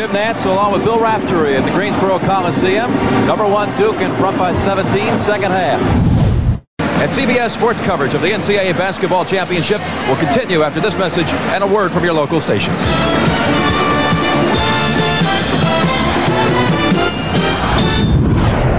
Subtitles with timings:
[0.00, 2.90] Jim Nantz along with Bill Raftery at the Greensboro Coliseum.
[3.26, 5.78] Number one Duke in front by 17, second half.
[7.02, 9.78] And CBS sports coverage of the NCAA Basketball Championship
[10.08, 12.78] will continue after this message and a word from your local stations.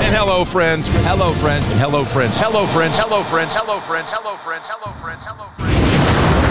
[0.01, 0.87] And hello, friends.
[1.05, 1.71] Hello, friends.
[1.73, 2.39] Hello, friends.
[2.39, 2.97] Hello, friends.
[2.97, 3.55] Hello, friends.
[3.55, 4.11] Hello, friends.
[4.11, 4.67] Hello, friends.
[4.67, 5.27] Hello, friends.
[5.27, 6.50] Hello, friends.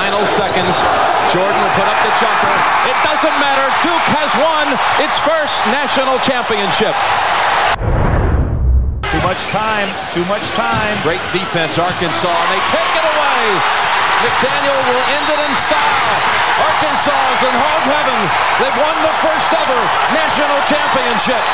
[0.00, 0.72] Final seconds.
[1.28, 2.54] Jordan will put up the jumper.
[2.88, 3.68] It doesn't matter.
[3.84, 6.96] Duke has won its first national championship.
[9.12, 9.92] Too much time.
[10.16, 10.96] Too much time.
[11.04, 13.44] Great defense, Arkansas, and they take it away.
[14.24, 16.16] McDaniel will end it in style.
[16.64, 18.18] Arkansas is in hog heaven.
[18.56, 19.80] They've won the first ever
[20.16, 21.44] national championship.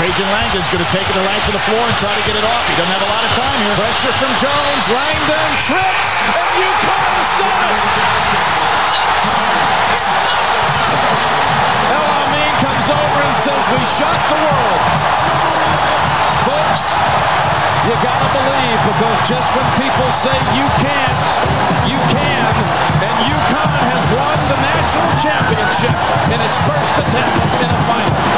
[0.00, 2.40] Trajan Langdon's going to take it right to the floor and try to get it
[2.40, 2.64] off.
[2.64, 3.76] He doesn't have a lot of time here.
[3.76, 4.84] Pressure from Jones.
[4.88, 7.84] Langdon trips, and UConn has done it.
[11.92, 14.80] El Amin comes over and says, we shocked the world.
[16.48, 16.96] Folks,
[17.84, 21.28] you gotta believe because just when people say you can't,
[21.84, 22.48] you can.
[23.04, 25.92] And UConn has won the national championship
[26.32, 28.29] in its first attempt in a final.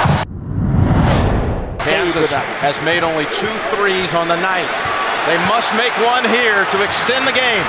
[2.12, 4.68] Kansas has made only two threes on the night.
[5.24, 7.64] They must make one here to extend the game.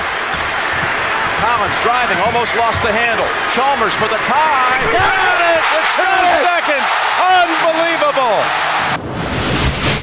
[1.40, 3.24] Collins driving, almost lost the handle.
[3.56, 4.84] Chalmers for the tie.
[4.92, 6.88] Got it with two seconds.
[7.24, 8.36] Unbelievable.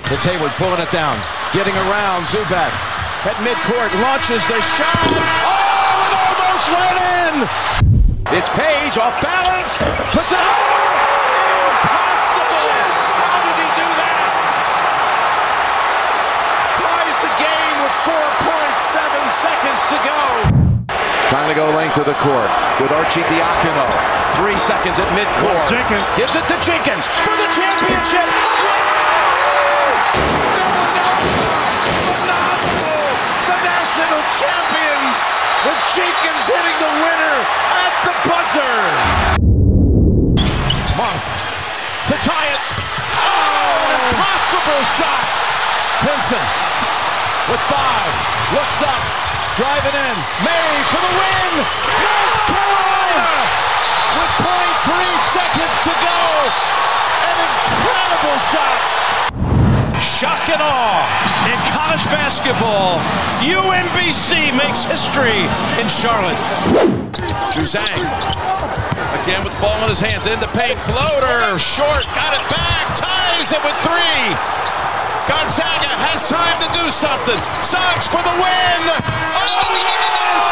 [0.10, 1.22] It's Hayward pulling it down,
[1.54, 2.74] getting around Zoubek
[3.30, 5.06] at midcourt, launches the shot.
[5.06, 7.46] Oh, it almost went in.
[8.34, 9.78] It's Page off balance,
[10.10, 10.82] puts it over.
[11.78, 12.70] Impossible.
[13.02, 14.34] How did he do that?
[16.76, 17.96] Ties the game with
[18.82, 20.18] 4.7 seconds to go.
[21.30, 22.50] Trying to go length of the court
[22.82, 23.86] with Arcidiacono.
[24.34, 25.70] Three seconds at midcourt.
[25.70, 26.10] Jenkins.
[26.18, 28.26] gives it to Jenkins for the championship.
[32.26, 33.06] Phenomenal!
[33.54, 35.16] The national champions
[35.62, 37.38] with Jenkins hitting the winner
[37.86, 38.76] at the buzzer.
[40.98, 41.22] Monk
[42.10, 42.62] to tie it.
[43.30, 45.30] Oh, impossible shot.
[46.02, 46.81] Pinson
[47.52, 48.14] with five,
[48.56, 49.04] looks up,
[49.60, 50.16] driving in.
[50.40, 51.52] Maye for the win.
[52.00, 53.28] North Carolina
[54.16, 54.96] with 0.3
[55.36, 56.20] seconds to go.
[57.28, 58.80] An incredible shot.
[60.00, 61.04] Shock and awe
[61.52, 63.04] in college basketball.
[63.44, 65.44] UMBC makes history
[65.76, 66.40] in Charlotte.
[67.52, 68.00] Juzang.
[69.24, 70.26] Again with the ball in his hands.
[70.26, 70.80] In the paint.
[70.88, 71.60] Floater.
[71.60, 72.08] Short.
[72.16, 72.96] Got it back.
[72.96, 74.61] Ties it with three.
[75.28, 77.38] Gonzaga has time to do something.
[77.62, 78.82] Suggs for the win.
[79.38, 80.44] Oh, yes!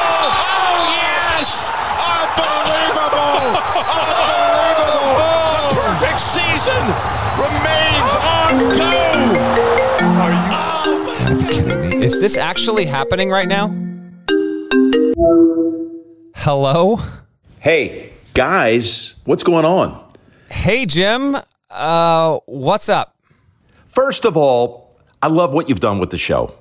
[0.46, 1.72] Oh, yes!
[1.98, 3.58] Unbelievable!
[4.00, 5.26] Unbelievable!
[5.70, 6.84] The perfect season
[7.42, 9.00] remains on go.
[10.20, 12.06] Are you kidding me?
[12.06, 13.68] Is this actually happening right now?
[16.36, 17.00] Hello?
[17.60, 20.14] Hey, guys, what's going on?
[20.50, 21.38] Hey, Jim.
[21.70, 23.16] Uh, what's up?
[23.90, 26.56] First of all, I love what you've done with the show.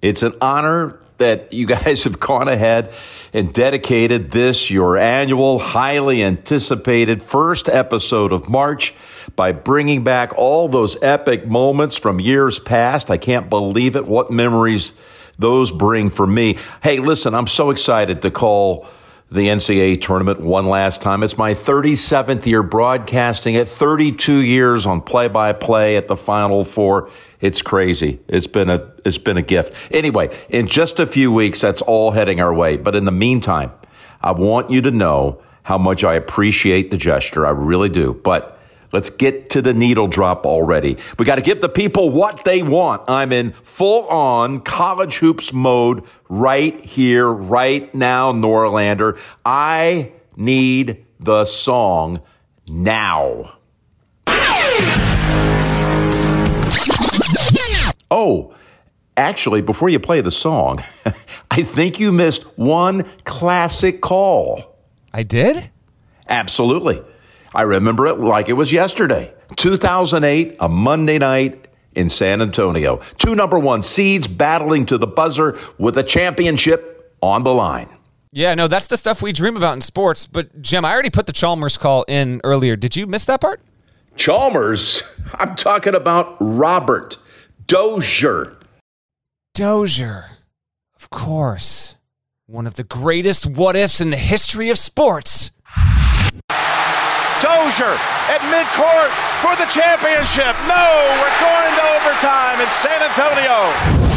[0.00, 2.92] It's an honor that you guys have gone ahead
[3.32, 8.94] and dedicated this, your annual, highly anticipated first episode of March
[9.36, 13.10] by bringing back all those epic moments from years past.
[13.10, 14.06] I can't believe it.
[14.06, 14.92] What memories
[15.38, 16.58] those bring for me.
[16.82, 18.86] Hey, listen, I'm so excited to call
[19.32, 21.22] the NCAA tournament one last time.
[21.22, 26.64] It's my 37th year broadcasting it, 32 years on play by play at the Final
[26.64, 27.10] Four.
[27.40, 28.20] It's crazy.
[28.28, 29.74] It's been a it's been a gift.
[29.90, 32.76] Anyway, in just a few weeks, that's all heading our way.
[32.76, 33.72] But in the meantime,
[34.20, 37.46] I want you to know how much I appreciate the gesture.
[37.46, 38.20] I really do.
[38.24, 38.51] But
[38.92, 40.98] Let's get to the needle drop already.
[41.18, 43.08] We got to give the people what they want.
[43.08, 49.18] I'm in full on college hoops mode right here, right now, Norlander.
[49.46, 52.20] I need the song
[52.68, 53.54] now.
[58.10, 58.54] Oh,
[59.16, 60.84] actually, before you play the song,
[61.50, 64.76] I think you missed one classic call.
[65.14, 65.70] I did?
[66.28, 67.02] Absolutely.
[67.54, 69.32] I remember it like it was yesterday.
[69.56, 73.00] 2008, a Monday night in San Antonio.
[73.18, 77.88] Two number one seeds battling to the buzzer with a championship on the line.
[78.32, 80.26] Yeah, no, that's the stuff we dream about in sports.
[80.26, 82.76] But Jim, I already put the Chalmers call in earlier.
[82.76, 83.60] Did you miss that part?
[84.16, 85.02] Chalmers?
[85.34, 87.18] I'm talking about Robert
[87.66, 88.56] Dozier.
[89.54, 90.38] Dozier.
[90.96, 91.96] Of course.
[92.46, 95.50] One of the greatest what ifs in the history of sports.
[97.42, 97.98] Dozier
[98.30, 99.10] at midcourt
[99.42, 100.54] for the championship.
[100.70, 100.86] No,
[101.18, 104.12] we're going to overtime in San Antonio.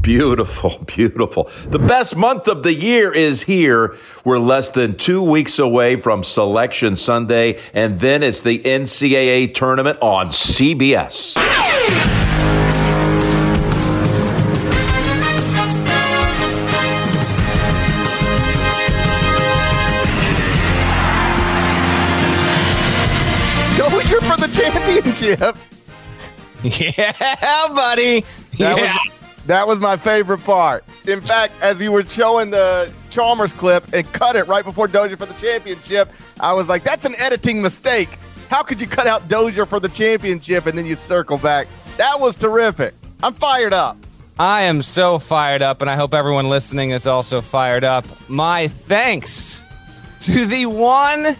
[0.00, 1.50] Beautiful, beautiful.
[1.66, 3.96] The best month of the year is here.
[4.24, 9.98] We're less than two weeks away from Selection Sunday, and then it's the NCAA tournament
[10.02, 11.34] on CBS.
[25.26, 25.56] Championship.
[26.64, 28.24] Yeah, buddy.
[28.58, 28.94] That yeah.
[28.94, 29.12] was
[29.46, 30.82] that was my favorite part.
[31.06, 35.18] In fact, as you were showing the Chalmers clip and cut it right before Dozier
[35.18, 36.10] for the championship,
[36.40, 38.18] I was like, "That's an editing mistake.
[38.48, 41.68] How could you cut out Dozier for the championship and then you circle back?"
[41.98, 42.94] That was terrific.
[43.22, 43.98] I'm fired up.
[44.38, 48.06] I am so fired up, and I hope everyone listening is also fired up.
[48.28, 49.62] My thanks
[50.20, 51.36] to the one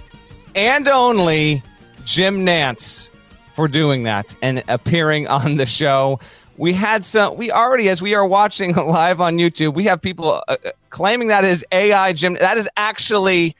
[0.54, 1.62] and only
[2.04, 3.08] Jim Nantz
[3.54, 6.20] for doing that and appearing on the show.
[6.56, 10.30] We had some, we already, as we are watching live on YouTube, we have people
[10.32, 10.56] uh, uh,
[10.90, 12.34] claiming that is AI Jim.
[12.34, 13.56] That is actually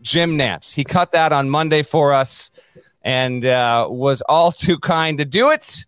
[0.00, 0.72] Jim Nantz.
[0.72, 2.50] He cut that on Monday for us
[3.02, 5.84] and uh, was all too kind to do it.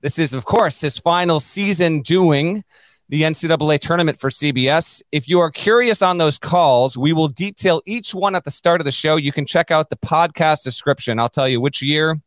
[0.00, 2.64] This is, of course, his final season doing
[3.08, 5.02] the NCAA tournament for CBS.
[5.10, 8.80] If you are curious on those calls, we will detail each one at the start
[8.80, 9.16] of the show.
[9.16, 11.18] You can check out the podcast description.
[11.18, 12.20] I'll tell you which year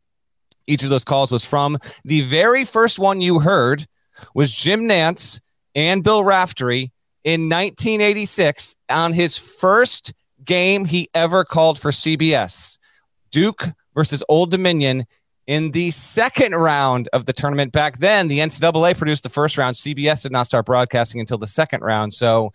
[0.71, 1.77] each of those calls was from.
[2.05, 3.85] The very first one you heard
[4.33, 5.39] was Jim Nantz
[5.75, 6.91] and Bill Raftery
[7.23, 10.13] in 1986 on his first
[10.43, 12.77] game he ever called for CBS.
[13.31, 15.05] Duke versus Old Dominion
[15.47, 17.71] in the second round of the tournament.
[17.71, 19.75] Back then, the NCAA produced the first round.
[19.75, 22.13] CBS did not start broadcasting until the second round.
[22.13, 22.51] So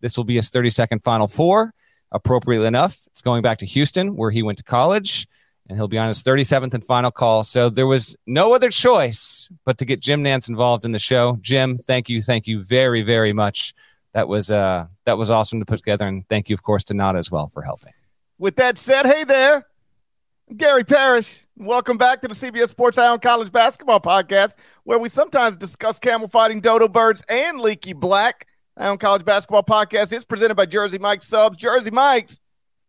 [0.00, 1.74] this will be his 30 second Final Four.
[2.10, 5.26] Appropriately enough, it's going back to Houston, where he went to college
[5.68, 7.44] and he'll be on his 37th and final call.
[7.44, 11.38] So there was no other choice but to get Jim Nantz involved in the show.
[11.40, 13.74] Jim, thank you, thank you very, very much.
[14.14, 16.94] That was uh, that was awesome to put together, and thank you, of course, to
[16.94, 17.92] Nada as well for helping.
[18.38, 19.66] With that said, hey there,
[20.56, 21.44] Gary Parrish.
[21.56, 26.28] Welcome back to the CBS Sports on College Basketball Podcast, where we sometimes discuss camel
[26.28, 28.46] fighting dodo birds and leaky black.
[28.76, 31.56] On College Basketball Podcast is presented by Jersey Mike Subs.
[31.56, 32.38] Jersey Mike's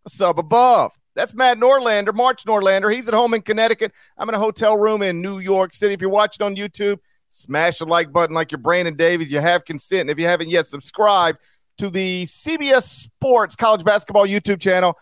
[0.07, 0.91] sub above.
[1.15, 2.93] That's Matt Norlander, March Norlander.
[2.93, 3.91] He's at home in Connecticut.
[4.17, 5.93] I'm in a hotel room in New York City.
[5.93, 6.99] If you're watching on YouTube,
[7.29, 9.31] smash the like button like you're Brandon Davies.
[9.31, 10.01] You have consent.
[10.01, 11.37] And if you haven't yet, subscribe
[11.77, 14.97] to the CBS Sports College Basketball YouTube channel.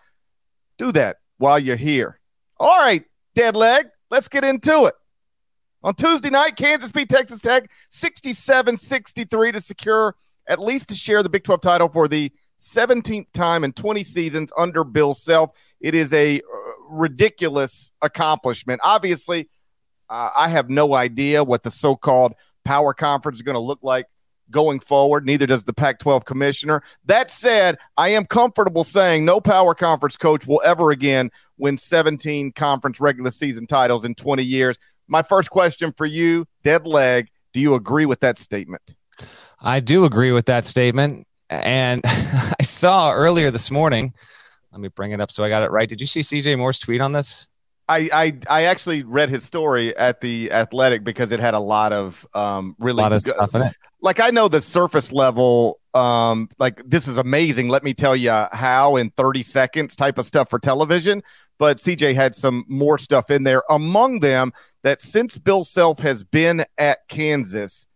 [0.77, 2.19] Do that while you're here.
[2.59, 3.03] All right,
[3.35, 3.87] dead leg.
[4.09, 4.95] Let's get into it.
[5.83, 10.15] On Tuesday night, Kansas beat Texas Tech 67 63 to secure
[10.47, 14.51] at least to share the Big 12 title for the 17th time in 20 seasons
[14.57, 15.51] under Bill Self.
[15.79, 16.41] It is a uh,
[16.89, 18.81] ridiculous accomplishment.
[18.83, 19.49] Obviously,
[20.09, 22.33] uh, I have no idea what the so called
[22.65, 24.05] power conference is going to look like
[24.49, 25.25] going forward.
[25.25, 26.81] Neither does the Pac 12 commissioner.
[27.05, 32.53] That said, I am comfortable saying no power conference coach will ever again win 17
[32.53, 34.77] conference regular season titles in 20 years.
[35.07, 38.95] My first question for you, dead leg, do you agree with that statement?
[39.61, 41.27] I do agree with that statement.
[41.49, 44.13] And I saw earlier this morning,
[44.77, 45.89] let me bring it up so I got it right.
[45.89, 47.47] Did you see CJ Moore's tweet on this?
[47.89, 51.93] I, I I actually read his story at the Athletic because it had a lot
[51.93, 53.73] of um really A lot of good- stuff in it.
[54.01, 58.29] like I know the surface level um like this is amazing let me tell you
[58.51, 61.23] how in 30 seconds type of stuff for television
[61.57, 64.51] but CJ had some more stuff in there among them
[64.83, 67.87] that since Bill Self has been at Kansas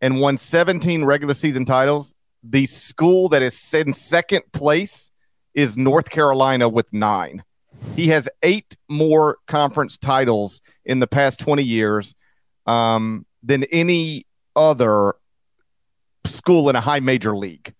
[0.00, 2.14] and won 17 regular season titles
[2.44, 5.10] the school that is in second place
[5.54, 7.42] is North Carolina with 9
[7.96, 12.14] he has 8 more conference titles in the past 20 years
[12.66, 15.14] um than any other
[16.24, 17.74] school in a high major league.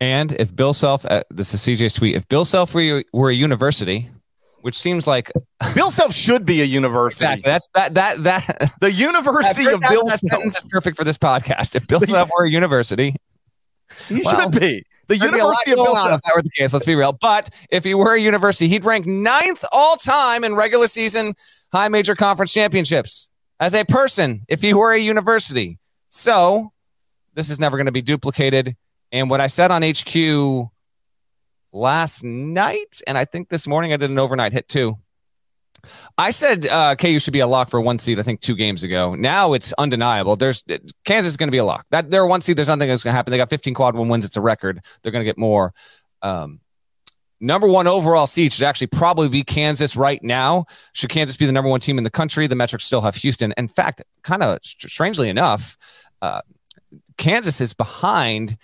[0.00, 3.34] And if Bill Self, uh, this is CJ Sweet, if Bill Self were, were a
[3.34, 4.10] university,
[4.60, 5.32] which seems like
[5.74, 7.24] Bill Self should be a university.
[7.24, 10.44] exactly that's that that that The University of Bill Self.
[10.44, 11.74] is perfect for this podcast.
[11.74, 13.14] If Bill Self were a university,
[14.08, 14.84] He Well, should be.
[15.08, 16.18] The There'd be a lot University of going Bill on Self.
[16.18, 16.72] if that were the case.
[16.72, 17.12] Let's be real.
[17.12, 21.34] But if he were a university, he'd rank ninth all time in regular season
[21.72, 23.28] high major conference championships
[23.60, 25.78] as a person if he were a university.
[26.08, 26.72] So
[27.34, 28.76] this is never going to be duplicated.
[29.12, 30.68] And what I said on HQ
[31.72, 34.98] last night, and I think this morning I did an overnight hit too.
[36.16, 38.18] I said uh, KU should be a lock for one seed.
[38.18, 39.14] I think two games ago.
[39.14, 40.36] Now it's undeniable.
[40.36, 40.62] There's
[41.04, 41.86] Kansas is going to be a lock.
[41.90, 42.56] That they're one seed.
[42.56, 43.30] There's nothing that's going to happen.
[43.30, 44.24] They got 15 quad one wins.
[44.24, 44.80] It's a record.
[45.02, 45.72] They're going to get more.
[46.22, 46.60] Um,
[47.40, 50.66] number one overall seed should actually probably be Kansas right now.
[50.92, 52.46] Should Kansas be the number one team in the country?
[52.46, 53.52] The metrics still have Houston.
[53.56, 55.76] In fact, kind of strangely enough,
[56.22, 56.42] uh,
[57.16, 58.56] Kansas is behind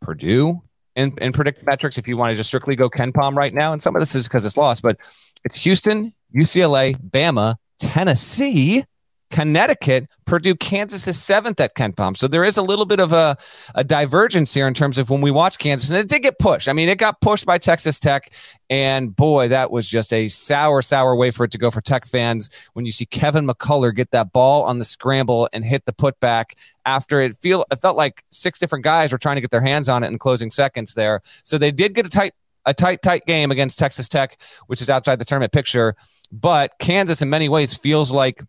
[0.00, 0.62] Purdue
[0.98, 1.96] in, in predict metrics.
[1.96, 4.26] If you want to just strictly go KenPom right now, and some of this is
[4.26, 4.98] because it's lost, but
[5.44, 8.84] it's Houston, UCLA, Bama, Tennessee,
[9.30, 12.16] Connecticut, Purdue, Kansas is seventh at KenPom.
[12.16, 13.36] So there is a little bit of a,
[13.74, 16.68] a divergence here in terms of when we watch Kansas, and it did get pushed.
[16.68, 18.32] I mean, it got pushed by Texas Tech,
[18.70, 22.06] and boy, that was just a sour, sour way for it to go for Tech
[22.06, 25.92] fans when you see Kevin McCullar get that ball on the scramble and hit the
[25.92, 26.52] putback
[26.86, 29.88] after it feel it felt like six different guys were trying to get their hands
[29.88, 31.20] on it in closing seconds there.
[31.44, 32.32] So they did get a tight
[32.68, 35.94] a tight, tight game against Texas Tech, which is outside the tournament picture.
[36.30, 38.42] But Kansas, in many ways, feels like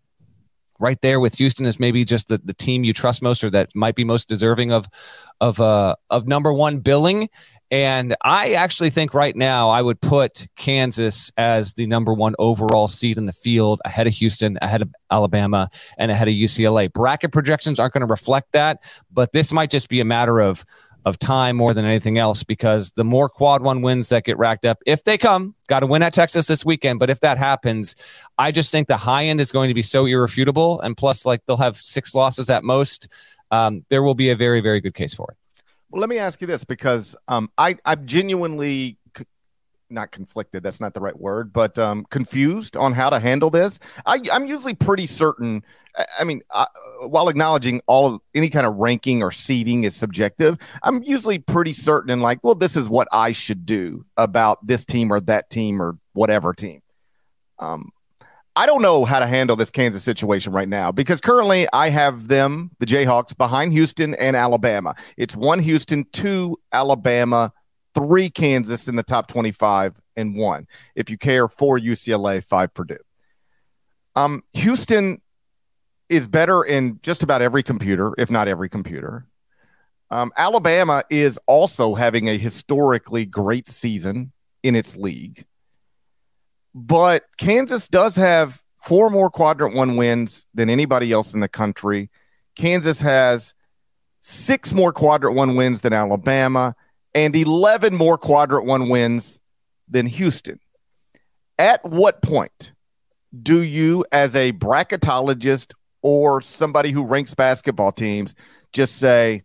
[0.79, 3.75] right there with Houston is maybe just the, the team you trust most or that
[3.75, 4.87] might be most deserving of
[5.41, 7.29] of uh of number one billing.
[7.71, 12.87] And I actually think right now I would put Kansas as the number one overall
[12.87, 16.91] seed in the field ahead of Houston, ahead of Alabama, and ahead of UCLA.
[16.91, 18.79] Bracket projections aren't going to reflect that,
[19.11, 20.65] but this might just be a matter of
[21.05, 24.65] of time more than anything else because the more quad one wins that get racked
[24.65, 26.99] up, if they come, got to win at Texas this weekend.
[26.99, 27.95] But if that happens,
[28.37, 30.79] I just think the high end is going to be so irrefutable.
[30.81, 33.07] And plus, like they'll have six losses at most.
[33.51, 35.37] Um, there will be a very, very good case for it.
[35.91, 38.98] Well, let me ask you this because um, I I'm genuinely
[39.89, 40.63] not conflicted.
[40.63, 43.79] That's not the right word, but um, confused on how to handle this.
[44.05, 45.63] I, I'm usually pretty certain.
[45.97, 46.65] I- I mean, uh,
[47.07, 51.73] while acknowledging all of any kind of ranking or seeding is subjective, I'm usually pretty
[51.73, 55.49] certain and like, well, this is what I should do about this team or that
[55.49, 56.81] team or whatever team.
[57.57, 57.91] Um,
[58.55, 62.27] I don't know how to handle this Kansas situation right now because currently I have
[62.27, 64.95] them, the Jayhawks, behind Houston and Alabama.
[65.17, 67.53] It's one Houston, two Alabama,
[67.93, 72.97] three Kansas in the top 25, and one, if you care, four UCLA, five Purdue.
[74.15, 75.21] Um, Houston
[76.09, 79.25] is better in just about every computer, if not every computer.
[80.11, 84.31] Um, Alabama is also having a historically great season
[84.63, 85.45] in its league.
[86.73, 92.09] But Kansas does have four more quadrant one wins than anybody else in the country.
[92.55, 93.53] Kansas has
[94.21, 96.75] six more quadrant one wins than Alabama
[97.13, 99.39] and 11 more quadrant one wins
[99.87, 100.59] than Houston.
[101.57, 102.73] At what point
[103.43, 108.35] do you, as a bracketologist or somebody who ranks basketball teams,
[108.71, 109.43] just say,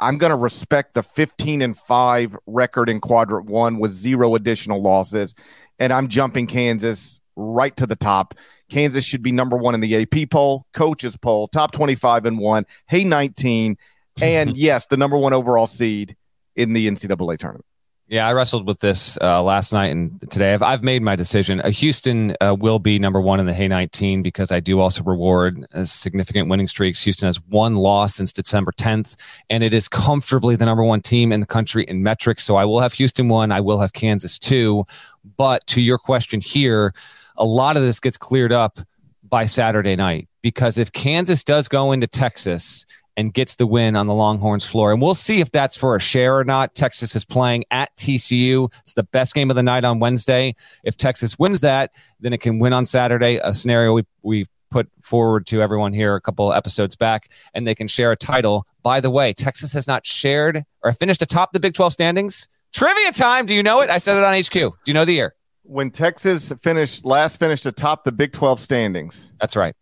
[0.00, 4.80] I'm going to respect the 15 and 5 record in quadrant one with zero additional
[4.80, 5.34] losses.
[5.80, 8.34] And I'm jumping Kansas right to the top.
[8.70, 12.66] Kansas should be number one in the AP poll, coaches poll, top 25 and one,
[12.86, 13.76] hey 19,
[14.20, 16.16] and yes, the number one overall seed
[16.58, 17.64] in the NCAA tournament.
[18.10, 20.54] Yeah, I wrestled with this uh, last night and today.
[20.54, 21.60] I've, I've made my decision.
[21.60, 25.02] Uh, Houston uh, will be number one in the Hey 19 because I do also
[25.02, 27.02] reward uh, significant winning streaks.
[27.02, 29.14] Houston has one loss since December 10th,
[29.50, 32.44] and it is comfortably the number one team in the country in metrics.
[32.44, 33.52] So I will have Houston one.
[33.52, 34.86] I will have Kansas two.
[35.36, 36.94] But to your question here,
[37.36, 38.78] a lot of this gets cleared up
[39.22, 42.86] by Saturday night because if Kansas does go into Texas
[43.18, 44.92] and gets the win on the Longhorns floor.
[44.92, 46.76] And we'll see if that's for a share or not.
[46.76, 48.72] Texas is playing at TCU.
[48.82, 50.54] It's the best game of the night on Wednesday.
[50.84, 54.88] If Texas wins that, then it can win on Saturday, a scenario we, we put
[55.02, 58.64] forward to everyone here a couple episodes back, and they can share a title.
[58.84, 62.46] By the way, Texas has not shared or finished atop the Big 12 standings.
[62.72, 63.46] Trivia time.
[63.46, 63.90] Do you know it?
[63.90, 64.52] I said it on HQ.
[64.52, 65.34] Do you know the year?
[65.64, 69.32] When Texas finished last finished atop the Big 12 standings.
[69.40, 69.74] That's right.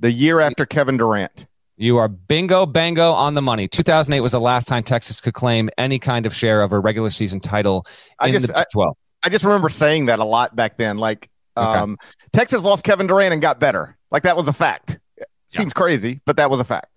[0.00, 1.46] The year after Kevin Durant.
[1.76, 3.66] You are bingo, bango on the money.
[3.66, 7.10] 2008 was the last time Texas could claim any kind of share of a regular
[7.10, 7.86] season title
[8.22, 8.96] in I just, the Big 12.
[9.22, 10.98] I, I just remember saying that a lot back then.
[10.98, 12.02] Like, um, okay.
[12.32, 13.96] Texas lost Kevin Durant and got better.
[14.10, 14.98] Like that was a fact.
[15.48, 15.80] Seems yeah.
[15.80, 16.91] crazy, but that was a fact.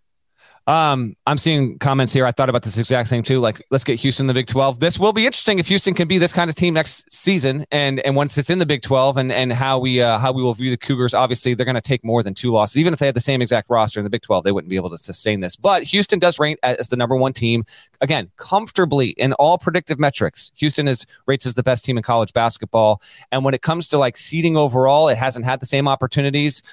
[0.68, 2.26] Um, I'm seeing comments here.
[2.26, 3.40] I thought about this exact same too.
[3.40, 4.80] Like, let's get Houston in the Big 12.
[4.80, 8.00] This will be interesting if Houston can be this kind of team next season, and
[8.00, 10.56] and once it's in the Big 12, and and how we uh, how we will
[10.56, 11.14] view the Cougars.
[11.14, 12.78] Obviously, they're going to take more than two losses.
[12.78, 14.76] Even if they had the same exact roster in the Big 12, they wouldn't be
[14.76, 15.56] able to sustain this.
[15.56, 17.64] But Houston does rank as the number one team
[18.02, 20.52] again comfortably in all predictive metrics.
[20.56, 24.00] Houston is rates as the best team in college basketball, and when it comes to
[24.00, 26.64] like seeding overall, it hasn't had the same opportunities.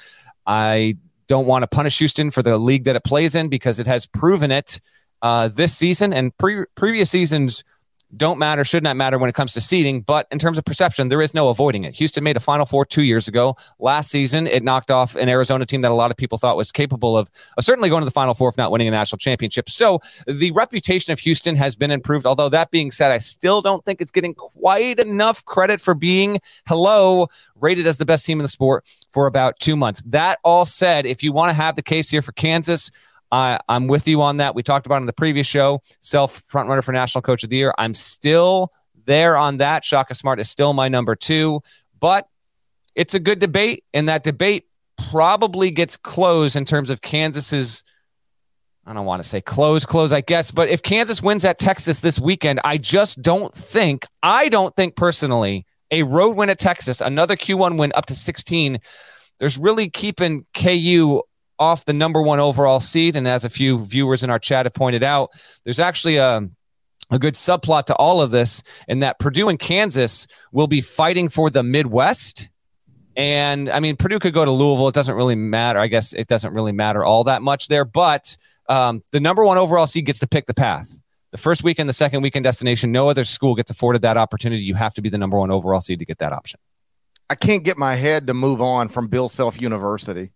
[0.47, 0.97] I
[1.33, 4.05] don't want to punish Houston for the league that it plays in because it has
[4.05, 4.83] proven it
[5.23, 7.65] uh, this season and pre- previous seasons
[8.17, 10.03] don't matter, should not matter when it comes to seeding.
[10.03, 11.95] But in terms of perception, there is no avoiding it.
[11.95, 13.57] Houston made a Final Four two years ago.
[13.79, 16.71] Last season, it knocked off an Arizona team that a lot of people thought was
[16.73, 19.69] capable of uh, certainly going to the Final Four, if not winning a national championship.
[19.69, 22.27] So the reputation of Houston has been improved.
[22.27, 26.41] Although that being said, I still don't think it's getting quite enough credit for being,
[26.67, 27.29] hello,
[27.61, 30.03] rated as the best team in the sport for about two months.
[30.07, 32.91] That all said, if you want to have the case here for Kansas,
[33.33, 34.55] I, I'm with you on that.
[34.55, 37.57] We talked about in the previous show, self front runner for National Coach of the
[37.57, 37.75] Year.
[37.79, 38.71] I'm still
[39.07, 39.85] there on that.
[39.85, 41.63] Shaka Smart is still my number two,
[41.99, 42.29] but
[42.95, 44.67] it's a good debate, and that debate
[45.11, 47.83] probably gets closed in terms of Kansas's.
[48.85, 52.01] I don't want to say close, close, I guess, but if Kansas wins at Texas
[52.01, 57.01] this weekend, I just don't think, I don't think personally, a road win at Texas,
[57.01, 58.79] another Q1 win up to 16,
[59.39, 61.23] there's really keeping KU
[61.63, 63.15] off the number one overall seed.
[63.15, 65.31] And as a few viewers in our chat have pointed out,
[65.65, 66.49] there's actually a
[67.11, 71.29] a good subplot to all of this in that Purdue and Kansas will be fighting
[71.29, 72.49] for the Midwest.
[73.17, 74.89] And I mean, Purdue could go to Louisville.
[74.89, 75.79] It doesn't really matter.
[75.79, 77.85] I guess it doesn't really matter all that much there.
[77.85, 78.37] But
[78.69, 81.03] um, the number one overall seed gets to pick the path.
[81.33, 84.63] The first weekend, the second weekend destination, no other school gets afforded that opportunity.
[84.63, 86.61] You have to be the number one overall seed to get that option.
[87.29, 90.33] I can't get my head to move on from Bill Self University.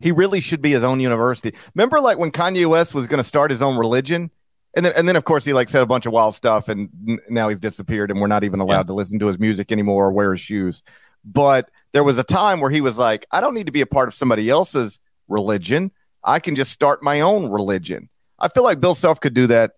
[0.00, 1.54] He really should be his own university.
[1.74, 4.30] Remember, like when Kanye West was going to start his own religion,
[4.76, 6.88] and then and then of course he like said a bunch of wild stuff, and
[7.08, 8.84] n- now he's disappeared, and we're not even allowed yeah.
[8.84, 10.82] to listen to his music anymore or wear his shoes.
[11.24, 13.86] But there was a time where he was like, I don't need to be a
[13.86, 15.90] part of somebody else's religion.
[16.22, 18.08] I can just start my own religion.
[18.38, 19.72] I feel like Bill Self could do that.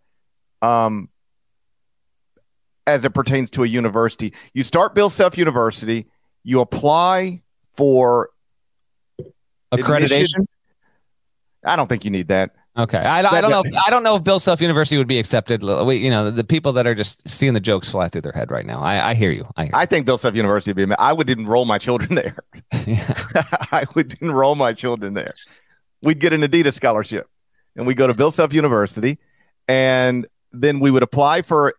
[0.61, 1.09] Um,
[2.87, 6.09] as it pertains to a university, you start Bill Self University,
[6.43, 7.43] you apply
[7.75, 8.31] for
[9.73, 10.47] accreditation?
[11.65, 12.53] I don't think you need that.
[12.77, 13.63] Okay, I, I don't know.
[13.65, 15.63] If, I don't know if Bill Self University would be accepted.
[15.63, 18.51] We, you know, the, people that are just seeing the jokes fly through their head
[18.51, 18.81] right now.
[18.81, 19.47] I, I hear you.
[19.57, 20.95] I, hear I think Bill Self University would be.
[20.97, 22.37] I would enroll my children there.
[22.87, 23.13] Yeah.
[23.73, 25.35] I would enroll my children there.
[26.01, 27.29] We'd get an Adidas scholarship,
[27.75, 29.19] and we go to Bill Self University,
[29.67, 31.75] and then we would apply for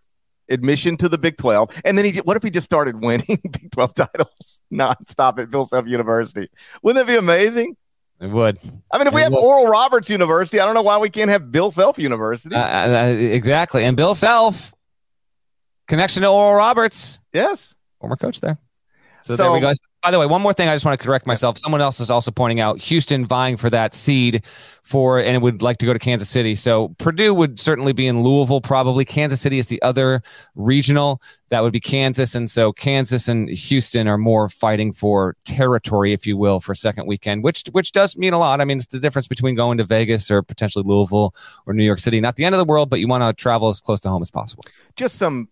[0.52, 1.82] admission to the Big 12.
[1.86, 5.66] And then he, what if he just started winning Big 12 titles nonstop at Bill
[5.66, 6.50] Self University?
[6.84, 7.76] Wouldn't that be amazing?
[8.20, 8.60] It would.
[8.92, 11.52] I mean, if we have Oral Roberts University, I don't know why we can't have
[11.52, 12.54] Bill Self University.
[12.54, 13.84] Uh, uh, exactly.
[13.84, 14.76] And Bill Self,
[15.88, 17.18] connection to Oral Roberts.
[17.34, 17.74] Yes.
[18.00, 18.60] Former coach there.
[19.24, 19.74] So, so there we go.
[20.04, 21.60] By the way, one more thing I just want to correct myself.
[21.60, 24.44] Someone else is also pointing out Houston vying for that seed
[24.82, 26.56] for and would like to go to Kansas City.
[26.56, 29.06] So Purdue would certainly be in Louisville, probably.
[29.06, 30.24] Kansas City is the other
[30.56, 31.22] regional.
[31.50, 32.34] That would be Kansas.
[32.34, 37.06] And so Kansas and Houston are more fighting for territory, if you will, for second
[37.06, 38.60] weekend, which which does mean a lot.
[38.60, 41.36] I mean, it's the difference between going to Vegas or potentially Louisville
[41.68, 42.20] or New York City.
[42.20, 44.24] Not the end of the world, but you want to travel as close to home
[44.24, 44.64] as possible.
[44.96, 45.50] Just some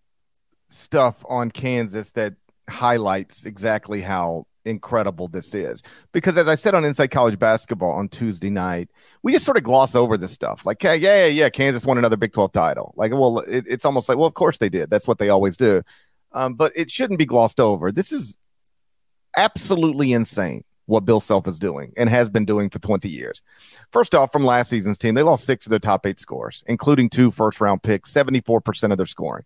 [0.69, 2.33] stuff on Kansas that
[2.69, 5.81] highlights exactly how incredible this is.
[6.11, 8.89] Because as I said on Inside College Basketball on Tuesday night,
[9.23, 10.65] we just sort of gloss over this stuff.
[10.65, 12.93] Like, yeah, yeah, yeah, Kansas won another Big 12 title.
[12.95, 14.89] Like, well, it, it's almost like, well, of course they did.
[14.89, 15.81] That's what they always do.
[16.31, 17.91] Um, but it shouldn't be glossed over.
[17.91, 18.37] This is
[19.35, 23.41] absolutely insane what Bill Self is doing and has been doing for 20 years.
[23.91, 27.09] First off, from last season's team, they lost six of their top eight scores, including
[27.09, 29.45] two first round picks, 74% of their scoring.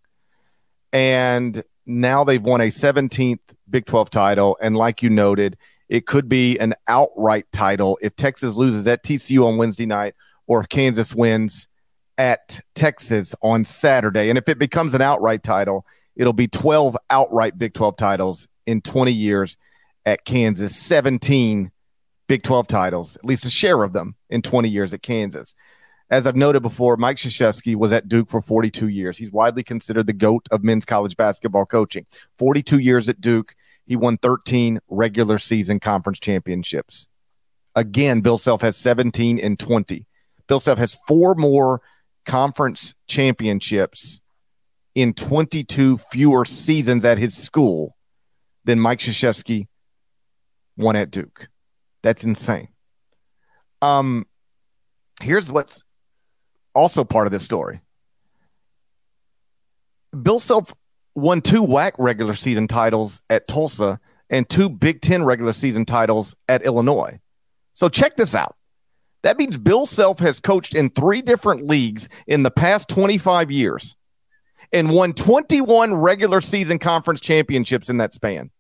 [0.94, 4.58] And now they've won a 17th Big 12 title.
[4.62, 5.58] And like you noted,
[5.90, 10.16] it could be an outright title if Texas loses at TCU on Wednesday night
[10.48, 11.68] or if Kansas wins
[12.18, 14.30] at Texas on Saturday.
[14.30, 18.82] And if it becomes an outright title, it'll be 12 outright Big 12 titles in
[18.82, 19.58] 20 years
[20.06, 21.72] at Kansas, 17
[22.28, 25.54] Big 12 titles, at least a share of them in 20 years at Kansas.
[26.14, 29.18] As I've noted before, Mike Krzyzewski was at Duke for 42 years.
[29.18, 32.06] He's widely considered the GOAT of men's college basketball coaching.
[32.38, 33.56] 42 years at Duke.
[33.88, 37.08] He won 13 regular season conference championships.
[37.76, 40.06] Again, Bill Self has 17 and 20.
[40.46, 41.82] Bill Self has four more
[42.28, 44.22] conference championships
[44.94, 47.98] in 22 fewer seasons at his school
[48.66, 49.66] than Mike Krzyzewski
[50.78, 51.48] won at Duke.
[52.04, 52.68] That's insane.
[53.82, 54.28] Um,
[55.20, 55.84] here's what's
[56.74, 57.82] also part of this story.
[60.22, 60.74] Bill Self
[61.16, 66.36] won two WAC regular season titles at Tulsa and two Big Ten regular season titles
[66.48, 67.20] at Illinois.
[67.74, 68.56] So check this out.
[69.24, 73.96] That means Bill Self has coached in three different leagues in the past 25 years
[74.72, 78.52] and won 21 regular season conference championships in that span.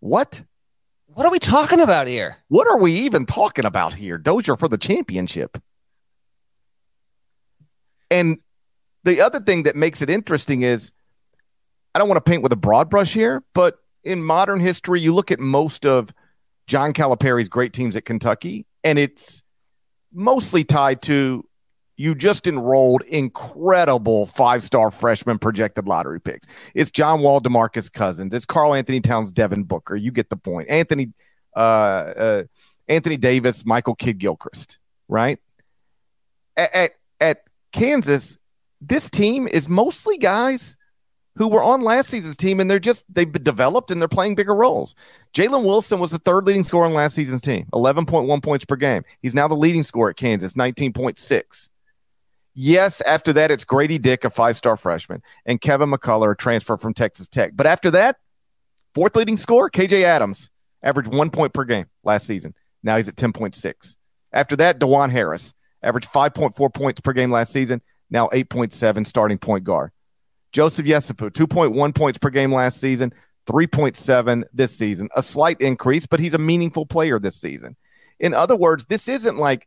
[0.00, 0.42] What?
[1.06, 2.36] What are we talking about here?
[2.48, 4.18] What are we even talking about here?
[4.18, 5.58] Dozier for the championship.
[8.14, 8.38] And
[9.02, 10.92] the other thing that makes it interesting is
[11.94, 15.12] I don't want to paint with a broad brush here, but in modern history, you
[15.12, 16.14] look at most of
[16.68, 19.42] John Calipari's great teams at Kentucky, and it's
[20.12, 21.44] mostly tied to
[21.96, 26.46] you just enrolled incredible five star freshman projected lottery picks.
[26.72, 28.32] It's John Wall, Demarcus Cousins.
[28.32, 29.96] It's Karl-Anthony Towns, Devin Booker.
[29.96, 30.68] You get the point.
[30.68, 31.12] Anthony,
[31.56, 32.44] uh, uh,
[32.88, 35.38] Anthony Davis, Michael Kidd Gilchrist, right?
[36.56, 37.38] At, at, at
[37.74, 38.38] Kansas,
[38.80, 40.76] this team is mostly guys
[41.36, 44.54] who were on last season's team and they're just they've developed and they're playing bigger
[44.54, 44.94] roles.
[45.34, 49.02] Jalen Wilson was the third leading scorer on last season's team, 11.1 points per game.
[49.20, 51.68] He's now the leading scorer at Kansas, 19.6.
[52.54, 56.76] Yes, after that, it's Grady Dick, a five star freshman, and Kevin McCullar, a transfer
[56.76, 57.50] from Texas Tech.
[57.56, 58.16] But after that,
[58.94, 62.54] fourth leading scorer, KJ Adams, averaged one point per game last season.
[62.84, 63.96] Now he's at 10.6.
[64.32, 65.52] After that, Dajuan Harris,
[65.84, 69.90] averaged 5.4 points per game last season, now 8.7 starting point guard.
[70.52, 73.12] Joseph Yesufu, 2.1 points per game last season,
[73.46, 75.08] 3.7 this season.
[75.16, 77.76] A slight increase, but he's a meaningful player this season.
[78.20, 79.66] In other words, this isn't like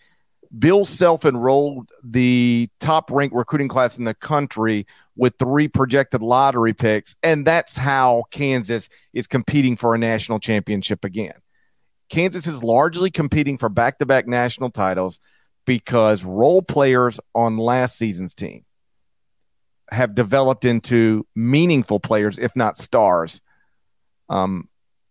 [0.58, 6.74] Bill self enrolled the top ranked recruiting class in the country with three projected lottery
[6.74, 7.16] picks.
[7.22, 11.34] And that's how Kansas is competing for a national championship again.
[12.10, 15.20] Kansas is largely competing for back to back national titles
[15.68, 18.66] because role players on last season's team
[19.92, 23.42] have developed into meaningful players, if not stars,
[24.30, 24.68] um,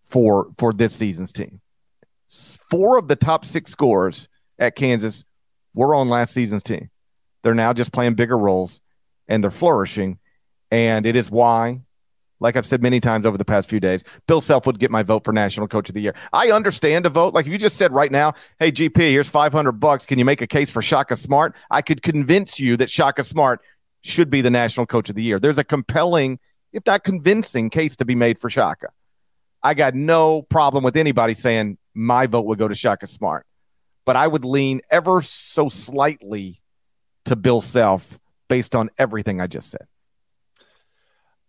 [0.06, 1.60] for for this season's team.
[2.70, 5.24] Four of the top six scores at Kansas
[5.74, 6.90] were on last season's team.
[7.44, 8.80] They're now just playing bigger roles
[9.28, 10.18] and they're flourishing.
[10.70, 11.82] And it is why,
[12.40, 15.02] like I've said many times over the past few days, Bill Self would get my
[15.02, 16.14] vote for National Coach of the Year.
[16.32, 17.34] I understand a vote.
[17.34, 20.06] Like if you just said right now, hey, GP, here's 500 bucks.
[20.06, 21.54] Can you make a case for Shaka Smart?
[21.70, 23.60] I could convince you that Shaka Smart
[24.02, 25.38] should be the national coach of the year.
[25.38, 26.38] There's a compelling,
[26.72, 28.88] if not convincing, case to be made for Shaka.
[29.62, 33.46] I got no problem with anybody saying my vote would go to Shaka Smart,
[34.04, 36.60] but I would lean ever so slightly
[37.24, 38.18] to Bill Self
[38.48, 39.86] based on everything I just said.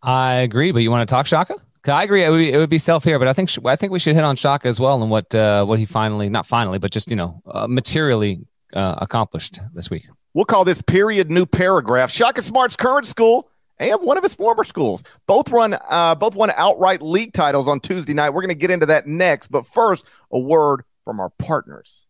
[0.01, 1.55] I agree, but you want to talk Shaka?
[1.87, 2.23] I agree.
[2.23, 4.15] It would, be, it would be self here, but I think I think we should
[4.15, 7.09] hit on Shaka as well and what uh, what he finally, not finally, but just
[7.09, 10.07] you know, uh, materially uh, accomplished this week.
[10.33, 12.11] We'll call this period new paragraph.
[12.11, 16.51] Shaka Smart's current school and one of his former schools both run uh, both won
[16.55, 18.31] outright league titles on Tuesday night.
[18.31, 22.05] We're going to get into that next, but first, a word from our partners.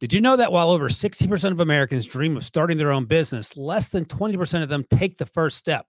[0.00, 3.56] Did you know that while over 60% of Americans dream of starting their own business,
[3.56, 5.88] less than 20% of them take the first step?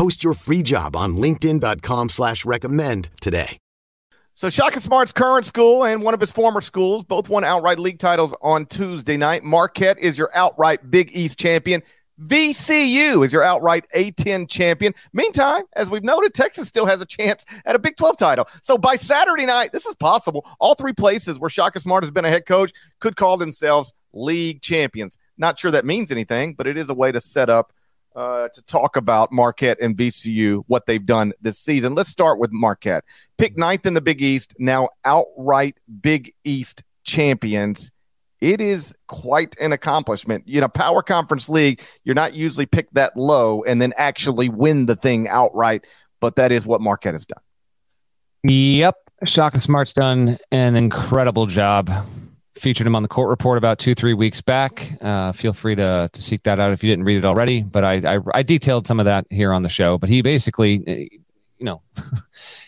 [0.00, 3.58] Post your free job on LinkedIn.com slash recommend today.
[4.32, 7.98] So Shaka Smart's current school and one of his former schools both won outright league
[7.98, 9.44] titles on Tuesday night.
[9.44, 11.82] Marquette is your outright Big East champion.
[12.18, 14.94] VCU is your outright A10 champion.
[15.12, 18.48] Meantime, as we've noted, Texas still has a chance at a Big 12 title.
[18.62, 20.48] So by Saturday night, this is possible.
[20.60, 24.62] All three places where Shaka Smart has been a head coach could call themselves league
[24.62, 25.18] champions.
[25.36, 27.74] Not sure that means anything, but it is a way to set up
[28.16, 31.94] uh, to talk about Marquette and VCU, what they've done this season.
[31.94, 33.04] Let's start with Marquette.
[33.38, 37.90] Pick ninth in the Big East, now outright Big East champions.
[38.40, 40.48] It is quite an accomplishment.
[40.48, 44.86] You know, Power Conference League, you're not usually picked that low and then actually win
[44.86, 45.86] the thing outright,
[46.20, 47.42] but that is what Marquette has done.
[48.44, 48.96] Yep.
[49.26, 51.90] Shaka Smart's done an incredible job
[52.56, 54.90] featured him on the court report about two three weeks back.
[55.00, 57.84] Uh, feel free to to seek that out if you didn't read it already but
[57.84, 61.06] I, I, I detailed some of that here on the show but he basically eh,
[61.58, 61.82] you know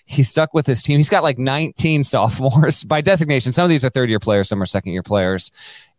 [0.05, 0.99] he stuck with his team.
[0.99, 3.53] He's got like 19 sophomores by designation.
[3.53, 5.51] Some of these are third year players some are second year players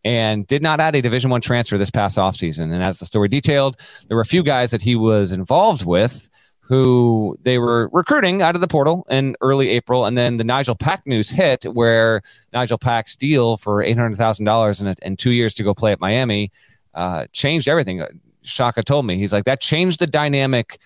[0.05, 2.73] and did not add a division one transfer this past offseason.
[2.73, 6.29] And as the story detailed there were a few guys that he was involved with
[6.73, 10.05] who they were recruiting out of the portal in early April.
[10.05, 15.29] And then the Nigel Pack news hit where Nigel Pack's deal for $800,000 and two
[15.29, 16.51] years to go play at Miami
[16.95, 18.03] uh, changed everything.
[18.41, 20.79] Shaka told me, he's like, that changed the dynamic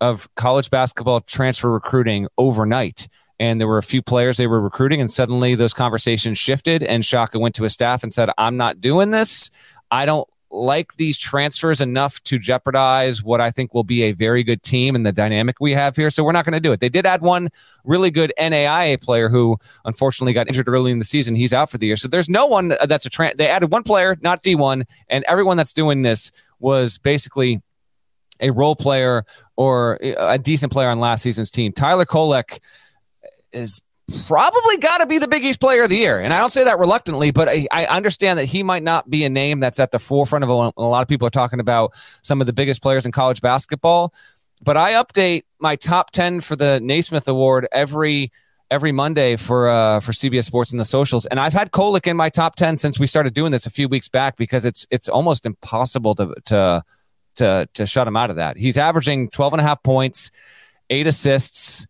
[0.00, 3.08] of college basketball transfer recruiting overnight.
[3.40, 6.84] And there were a few players they were recruiting, and suddenly those conversations shifted.
[6.84, 9.50] And Shaka went to his staff and said, I'm not doing this.
[9.90, 14.42] I don't like these transfers enough to jeopardize what I think will be a very
[14.42, 16.10] good team and the dynamic we have here.
[16.10, 16.80] So we're not going to do it.
[16.80, 17.48] They did add one
[17.84, 21.34] really good NAIA player who unfortunately got injured early in the season.
[21.34, 21.96] He's out for the year.
[21.96, 23.36] So there's no one that's a trans.
[23.36, 27.62] They added one player, not D1, and everyone that's doing this was basically
[28.40, 29.24] a role player
[29.56, 31.72] or a decent player on last season's team.
[31.72, 32.58] Tyler Kolek
[33.52, 33.80] is
[34.26, 36.20] probably got to be the Big East player of the year.
[36.20, 39.24] And I don't say that reluctantly, but I, I, understand that he might not be
[39.24, 41.92] a name that's at the forefront of a, a lot of people are talking about
[42.22, 44.12] some of the biggest players in college basketball.
[44.62, 48.30] But I update my top 10 for the Naismith Award every
[48.70, 51.26] every Monday for uh, for CBS Sports and the socials.
[51.26, 53.88] And I've had Kolek in my top 10 since we started doing this a few
[53.88, 56.82] weeks back because it's it's almost impossible to to
[57.36, 58.56] to to shut him out of that.
[58.56, 60.30] He's averaging 12 and a half points,
[60.90, 61.86] eight assists,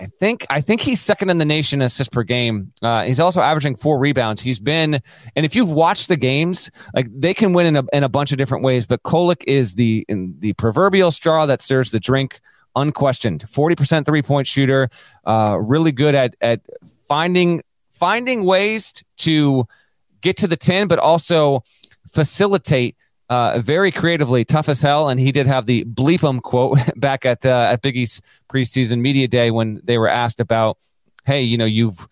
[0.00, 2.72] I think I think he's second in the nation assists per game.
[2.82, 4.42] Uh, he's also averaging four rebounds.
[4.42, 5.00] He's been,
[5.36, 8.32] and if you've watched the games, like they can win in a, in a bunch
[8.32, 8.86] of different ways.
[8.86, 12.40] But Kolek is the the proverbial straw that stirs the drink,
[12.74, 13.48] unquestioned.
[13.48, 14.88] Forty percent three point shooter,
[15.26, 16.60] uh, really good at at
[17.06, 19.66] finding finding ways to
[20.22, 21.62] get to the ten, but also
[22.12, 22.96] facilitate
[23.30, 25.08] uh, very creatively, tough as hell.
[25.08, 29.28] And he did have the bleep him quote back at uh, at Biggie's preseason media
[29.28, 30.78] day when they were asked about,
[31.24, 32.06] hey, you know, you've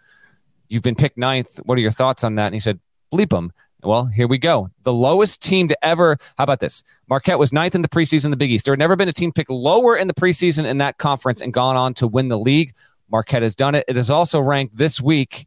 [0.68, 1.58] you've been picked ninth.
[1.64, 2.46] What are your thoughts on that?
[2.46, 2.80] And he said,
[3.12, 3.52] bleep him.
[3.84, 4.68] Well, here we go.
[4.84, 6.16] The lowest team to ever.
[6.38, 6.84] How about this?
[7.08, 8.64] Marquette was ninth in the preseason the Big East.
[8.64, 11.52] There had never been a team picked lower in the preseason in that conference and
[11.52, 12.74] gone on to win the league.
[13.10, 13.84] Marquette has done it.
[13.88, 15.46] It is also ranked this week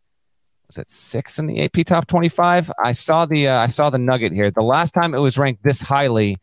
[0.67, 2.71] was it six in the AP top 25?
[2.83, 4.51] I saw the uh, I saw the nugget here.
[4.51, 6.37] The last time it was ranked this highly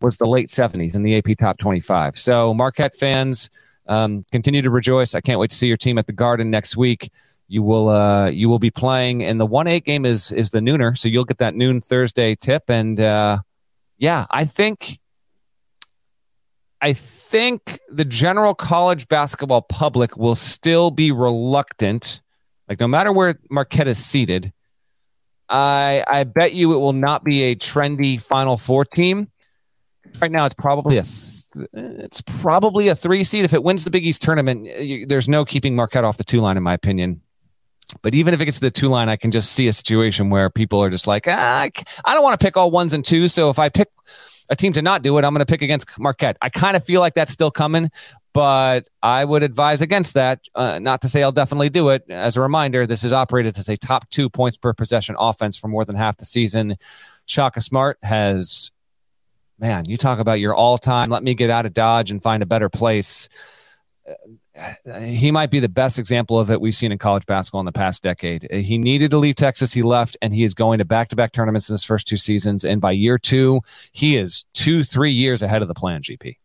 [0.00, 2.18] was the late 70s in the AP top 25.
[2.18, 3.50] So Marquette fans
[3.86, 5.14] um, continue to rejoice.
[5.14, 7.10] I can't wait to see your team at the Garden next week.
[7.48, 10.60] You will uh, you will be playing, and the one eight game is is the
[10.60, 12.70] nooner, so you'll get that noon Thursday tip.
[12.70, 13.38] And uh,
[13.98, 14.98] yeah, I think
[16.80, 22.21] I think the general college basketball public will still be reluctant
[22.72, 24.50] like no matter where Marquette is seated,
[25.50, 29.30] I I bet you it will not be a trendy Final Four team.
[30.22, 31.04] Right now, it's probably a
[31.74, 33.44] it's probably a three seed.
[33.44, 36.40] If it wins the Big East tournament, you, there's no keeping Marquette off the two
[36.40, 37.20] line, in my opinion.
[38.00, 40.30] But even if it gets to the two line, I can just see a situation
[40.30, 41.68] where people are just like, ah,
[42.06, 43.34] I don't want to pick all ones and twos.
[43.34, 43.88] So if I pick
[44.52, 46.36] a team to not do it, I'm going to pick against Marquette.
[46.40, 47.90] I kind of feel like that's still coming,
[48.34, 50.40] but I would advise against that.
[50.54, 52.04] Uh, not to say I'll definitely do it.
[52.08, 55.68] As a reminder, this is operated as a top two points per possession offense for
[55.68, 56.76] more than half the season.
[57.24, 58.70] Shaka Smart has,
[59.58, 61.08] man, you talk about your all time.
[61.08, 63.28] Let me get out of Dodge and find a better place.
[65.06, 67.72] He might be the best example of it we've seen in college basketball in the
[67.72, 68.46] past decade.
[68.50, 71.32] He needed to leave Texas, he left, and he is going to back to back
[71.32, 72.64] tournaments in his first two seasons.
[72.64, 73.60] And by year two,
[73.92, 76.36] he is two, three years ahead of the plan, GP.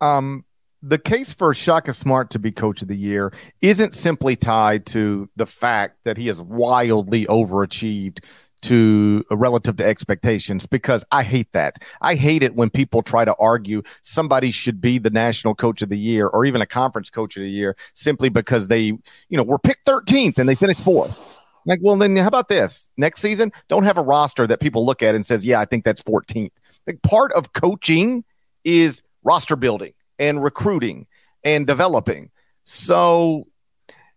[0.00, 0.44] Um,
[0.82, 5.28] the case for Shaka Smart to be coach of the year isn't simply tied to
[5.36, 8.20] the fact that he has wildly overachieved
[8.62, 11.82] to uh, relative to expectations because I hate that.
[12.00, 15.88] I hate it when people try to argue somebody should be the national coach of
[15.88, 19.42] the year or even a conference coach of the year simply because they, you know,
[19.42, 21.18] were picked 13th and they finished fourth.
[21.64, 22.90] Like, well, then how about this?
[22.96, 25.84] Next season, don't have a roster that people look at and says, yeah, I think
[25.84, 26.50] that's 14th.
[26.86, 28.24] Like, part of coaching
[28.64, 31.06] is roster building and recruiting
[31.44, 32.30] and developing.
[32.64, 33.46] So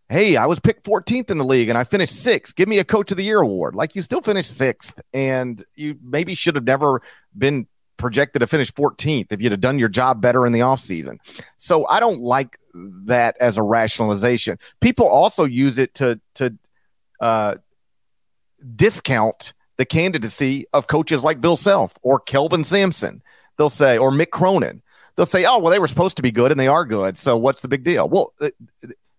[0.10, 2.56] hey, I was picked 14th in the league and I finished sixth.
[2.56, 3.76] Give me a coach of the year award.
[3.76, 7.02] Like you still finished sixth and you maybe should have never
[7.38, 11.18] been projected to finish 14th if you'd have done your job better in the offseason.
[11.58, 12.60] So I don't like
[13.06, 14.60] that as a rationalization.
[14.80, 16.56] People also use it to, to,
[17.20, 17.56] uh,
[18.76, 23.22] discount the candidacy of coaches like Bill Self or Kelvin Sampson.
[23.58, 24.82] They'll say, or Mick Cronin.
[25.16, 27.18] They'll say, oh, well, they were supposed to be good and they are good.
[27.18, 28.10] So what's the big deal?
[28.10, 28.50] Well, uh,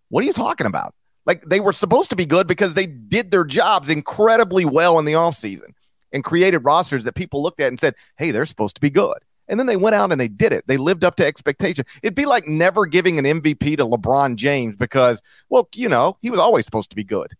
[0.08, 0.94] what are you talking about?
[1.24, 5.04] Like they were supposed to be good because they did their jobs incredibly well in
[5.04, 5.74] the offseason
[6.12, 9.18] and created rosters that people looked at and said, hey, they're supposed to be good.
[9.48, 10.64] And then they went out and they did it.
[10.66, 11.84] They lived up to expectation.
[12.02, 16.30] It'd be like never giving an MVP to LeBron James because, well, you know, he
[16.30, 17.32] was always supposed to be good.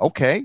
[0.00, 0.44] Okay.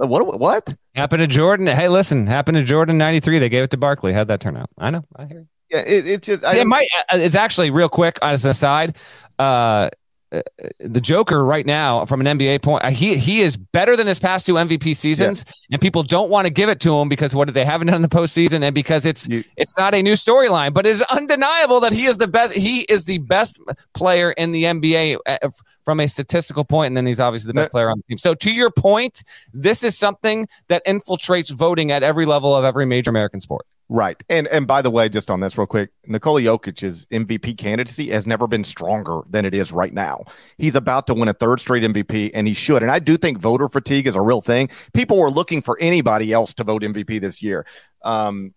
[0.00, 0.38] Uh, what?
[0.38, 1.66] What happened to Jordan?
[1.68, 3.38] Hey, listen, happened to Jordan '93.
[3.38, 4.12] They gave it to Barkley.
[4.12, 4.68] How'd that turn out?
[4.76, 5.04] I know.
[5.14, 5.38] I hear.
[5.38, 5.48] You.
[5.70, 6.42] Yeah, it, it just.
[6.42, 6.86] See, it might.
[7.10, 8.96] Uh, it's actually real quick as an aside.
[9.38, 9.88] Uh,
[10.32, 10.42] uh,
[10.80, 14.18] the Joker right now, from an NBA point, uh, he he is better than his
[14.18, 15.74] past two MVP seasons, yeah.
[15.74, 18.02] and people don't want to give it to him because what they haven't done in
[18.02, 20.74] the postseason, and because it's you, it's not a new storyline.
[20.74, 22.54] But it is undeniable that he is the best.
[22.54, 23.60] He is the best
[23.94, 25.48] player in the NBA uh,
[25.84, 28.18] from a statistical point, and then he's obviously the best player on the team.
[28.18, 32.84] So to your point, this is something that infiltrates voting at every level of every
[32.84, 33.64] major American sport.
[33.88, 34.20] Right.
[34.28, 38.26] And and by the way, just on this real quick, Nikola Jokic's MVP candidacy has
[38.26, 40.24] never been stronger than it is right now.
[40.58, 42.82] He's about to win a third straight MVP and he should.
[42.82, 44.70] And I do think voter fatigue is a real thing.
[44.92, 47.64] People were looking for anybody else to vote MVP this year.
[48.02, 48.54] Um,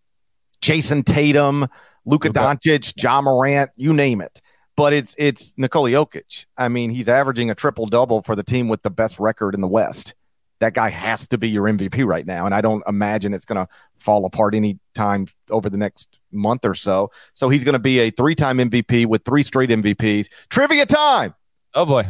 [0.62, 1.68] Jayson Tatum,
[2.06, 4.42] Luka Doncic, Ja Morant, you name it.
[4.76, 6.46] But it's it's Nikola Jokic.
[6.58, 9.62] I mean, he's averaging a triple double for the team with the best record in
[9.62, 10.16] the West
[10.60, 12.46] that guy has to be your MVP right now.
[12.46, 16.66] And I don't imagine it's going to fall apart any time over the next month
[16.66, 17.12] or so.
[17.34, 20.28] So he's going to be a three time MVP with three straight MVPs.
[20.50, 21.34] Trivia time.
[21.74, 22.08] Oh, boy.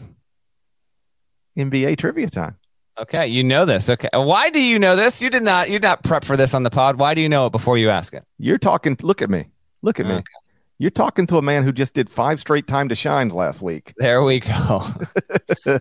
[1.58, 2.58] NBA trivia time.
[2.98, 3.90] Okay, you know this.
[3.90, 5.22] Okay, why do you know this?
[5.22, 5.70] You did not.
[5.70, 7.00] You did not prep for this on the pod.
[7.00, 8.26] Why do you know it before you ask it?
[8.38, 8.98] You're talking.
[9.02, 9.46] Look at me.
[9.82, 10.16] Look at okay.
[10.18, 10.24] me.
[10.82, 13.94] You're talking to a man who just did five straight time to shines last week.
[13.98, 14.88] There we go.
[15.66, 15.80] so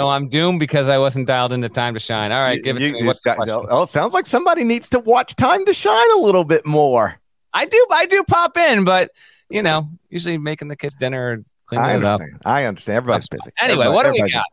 [0.00, 2.32] I'm doomed because I wasn't dialed into time to shine.
[2.32, 3.06] All right, give it you, to me.
[3.06, 6.66] What's got, oh, sounds like somebody needs to watch time to shine a little bit
[6.66, 7.14] more.
[7.52, 7.86] I do.
[7.92, 9.12] I do pop in, but
[9.50, 11.44] you know, usually making the kids dinner.
[11.70, 12.34] I understand.
[12.34, 12.40] Up.
[12.44, 12.96] I understand.
[12.96, 13.52] Everybody's busy.
[13.60, 14.44] Anyway, Everybody, what do we got?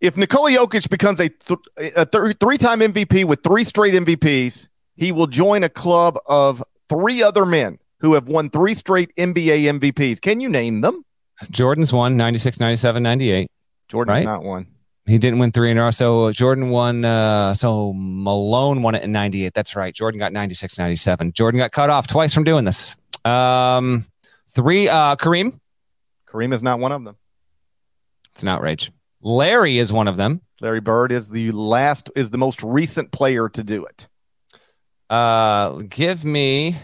[0.00, 1.60] If Nikola Jokic becomes a, th-
[1.94, 7.22] a th- three-time MVP with three straight MVPs, he will join a club of three
[7.22, 10.20] other men who have won three straight NBA MVPs.
[10.20, 11.04] Can you name them?
[11.50, 13.50] Jordan's won 96, 97, 98.
[13.88, 14.24] Jordan right?
[14.24, 14.66] not one.
[15.06, 15.90] He didn't win three in a row.
[15.90, 17.04] So Jordan won.
[17.04, 19.54] Uh, so Malone won it in 98.
[19.54, 19.94] That's right.
[19.94, 21.32] Jordan got 96, 97.
[21.32, 22.94] Jordan got cut off twice from doing this.
[23.24, 24.06] Um,
[24.48, 25.58] three, uh, Kareem.
[26.28, 27.16] Kareem is not one of them.
[28.32, 28.92] It's an outrage.
[29.20, 30.40] Larry is one of them.
[30.60, 34.06] Larry Bird is the last, is the most recent player to do it.
[35.08, 36.76] Uh, give me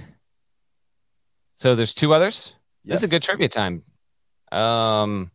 [1.57, 2.55] so there's two others.
[2.85, 3.01] Yes.
[3.01, 3.83] This is a good trivia time.
[4.53, 5.31] Um.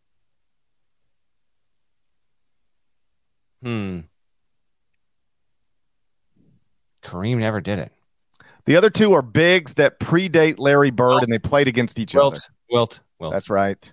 [3.62, 4.00] Hmm.
[7.02, 7.92] Kareem never did it.
[8.64, 11.22] The other two are bigs that predate Larry Bird, Wilt.
[11.24, 12.34] and they played against each Wilt.
[12.34, 12.40] other.
[12.70, 13.00] Wilt.
[13.18, 13.32] Wilt.
[13.32, 13.92] That's right.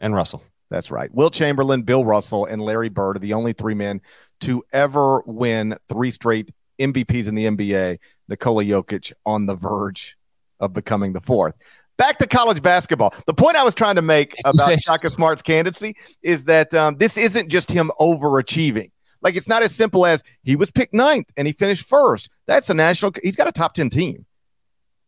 [0.00, 0.42] And Russell.
[0.70, 1.12] That's right.
[1.12, 4.00] Wilt Chamberlain, Bill Russell, and Larry Bird are the only three men
[4.42, 6.50] to ever win three straight
[6.80, 7.98] MVPs in the NBA.
[8.28, 10.16] Nikola Jokic on the verge
[10.60, 11.54] of becoming the fourth.
[11.96, 13.14] Back to college basketball.
[13.26, 17.16] The point I was trying to make about Shaka Smart's candidacy is that um, this
[17.16, 18.90] isn't just him overachieving.
[19.22, 22.28] Like it's not as simple as he was picked ninth and he finished first.
[22.46, 23.12] That's a national.
[23.22, 24.26] He's got a top ten team.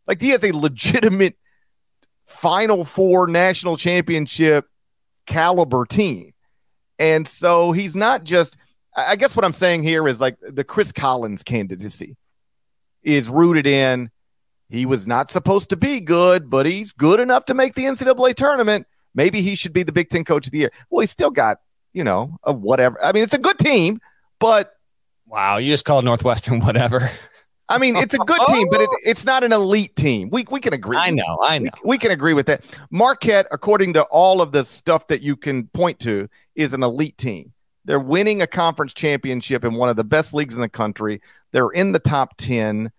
[0.07, 1.37] Like he has a legitimate
[2.25, 4.67] Final Four national championship
[5.27, 6.33] caliber team,
[6.99, 8.57] and so he's not just.
[8.97, 12.17] I guess what I'm saying here is like the Chris Collins candidacy
[13.03, 14.11] is rooted in
[14.69, 18.35] he was not supposed to be good, but he's good enough to make the NCAA
[18.35, 18.87] tournament.
[19.15, 20.71] Maybe he should be the Big Ten Coach of the Year.
[20.91, 21.59] Well, he's still got
[21.93, 23.03] you know a whatever.
[23.03, 24.01] I mean, it's a good team,
[24.39, 24.75] but
[25.27, 27.11] wow, you just called Northwestern whatever.
[27.71, 28.97] I mean, it's a good team, but it, oh.
[29.05, 30.31] it's not an elite team.
[30.31, 30.97] We we can agree.
[30.97, 31.71] I know, I know.
[31.85, 32.65] We, we, can agree with that.
[32.91, 37.19] Marquette, according to all of the stuff that you can point to, is an elite
[37.19, 37.53] team.
[37.85, 41.21] They're winning a conference championship in one of the best leagues in the country.
[41.53, 42.91] They're in the top 10,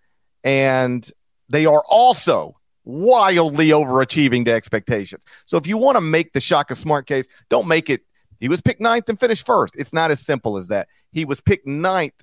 [0.44, 1.10] and
[1.50, 5.22] they are also wildly overachieving the expectations.
[5.44, 8.02] So if you want to make the Shaka Smart case, don't make it.
[8.38, 9.74] He was picked ninth and finished first.
[9.76, 10.88] It's not as simple as that.
[11.12, 12.14] He was picked ninth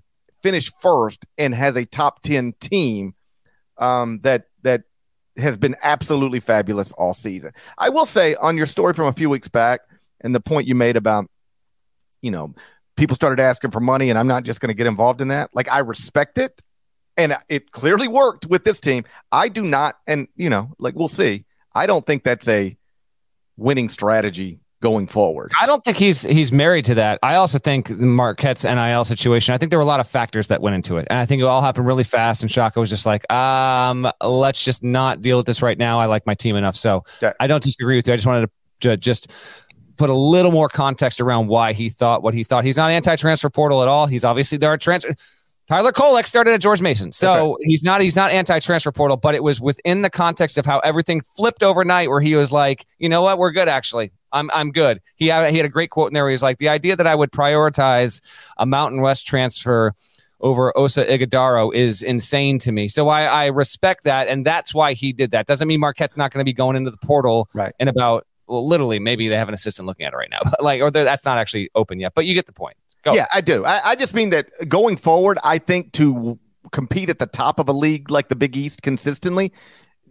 [0.42, 3.14] finished first and has a top 10 team
[3.78, 4.84] um, that that
[5.38, 7.52] has been absolutely fabulous all season.
[7.78, 9.82] I will say on your story from a few weeks back
[10.22, 11.30] and the point you made about
[12.22, 12.56] you know
[12.96, 15.52] people started asking for money and I'm not just going to get involved in that.
[15.54, 16.60] Like I respect it
[17.18, 19.04] and it clearly worked with this team.
[19.32, 21.46] I do not and you know like we'll see.
[21.74, 22.78] I don't think that's a
[23.58, 25.52] winning strategy going forward.
[25.60, 27.20] I don't think he's he's married to that.
[27.24, 29.54] I also think Marquette's NIL situation.
[29.54, 31.42] I think there were a lot of factors that went into it, and I think
[31.42, 32.42] it all happened really fast.
[32.42, 36.00] And Shaka was just like, um, let's just not deal with this right now.
[36.00, 37.34] I like my team enough, so yeah.
[37.40, 38.14] I don't disagree with you.
[38.14, 38.50] I just wanted
[38.82, 39.32] to just
[39.98, 42.64] put a little more context around why he thought what he thought.
[42.64, 44.06] He's not anti-transfer portal at all.
[44.06, 45.16] He's obviously there are transfer.
[45.68, 47.58] Tyler Kolek started at George Mason, so right.
[47.64, 51.22] he's not he's not anti-transfer portal, but it was within the context of how everything
[51.36, 54.12] flipped overnight, where he was like, you know what, we're good actually.
[54.32, 55.02] I'm I'm good.
[55.16, 56.24] He had he had a great quote in there.
[56.24, 58.22] Where he's like, the idea that I would prioritize
[58.58, 59.94] a Mountain West transfer
[60.40, 62.88] over Oso Ighodaro is insane to me.
[62.88, 65.48] So I, I respect that, and that's why he did that.
[65.48, 67.74] Doesn't mean Marquette's not going to be going into the portal right.
[67.80, 70.82] in about well, literally maybe they have an assistant looking at it right now, like
[70.82, 72.14] or that's not actually open yet.
[72.14, 72.78] But you get the point.
[73.08, 73.14] Go.
[73.14, 73.64] Yeah, I do.
[73.64, 76.38] I, I just mean that going forward, I think to
[76.74, 79.54] compete at the top of a league like the Big East consistently,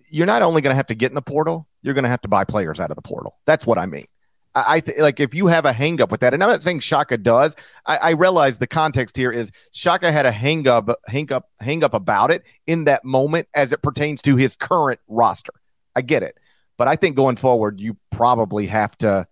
[0.08, 2.22] you're not only going to have to get in the portal, you're going to have
[2.22, 3.36] to buy players out of the portal.
[3.44, 4.06] That's what I mean.
[4.54, 7.18] I, th- like if you have a hangup with that, and I'm not saying Shaka
[7.18, 7.54] does.
[7.84, 11.84] I, I realize the context here is Shaka had a hang up, hang up, hang
[11.84, 15.52] up about it in that moment as it pertains to his current roster.
[15.94, 16.38] I get it,
[16.78, 19.26] but I think going forward, you probably have to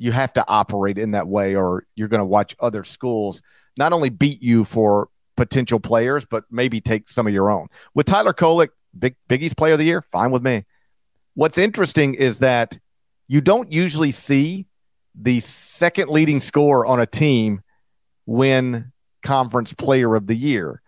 [0.00, 3.42] you have to operate in that way, or you're going to watch other schools
[3.76, 7.68] not only beat you for potential players, but maybe take some of your own.
[7.94, 10.64] With Tyler Kolek, Big Biggie's Player of the Year, fine with me.
[11.34, 12.78] What's interesting is that
[13.28, 14.66] you don't usually see
[15.14, 17.60] the second leading scorer on a team
[18.24, 18.92] win
[19.22, 20.80] Conference Player of the Year.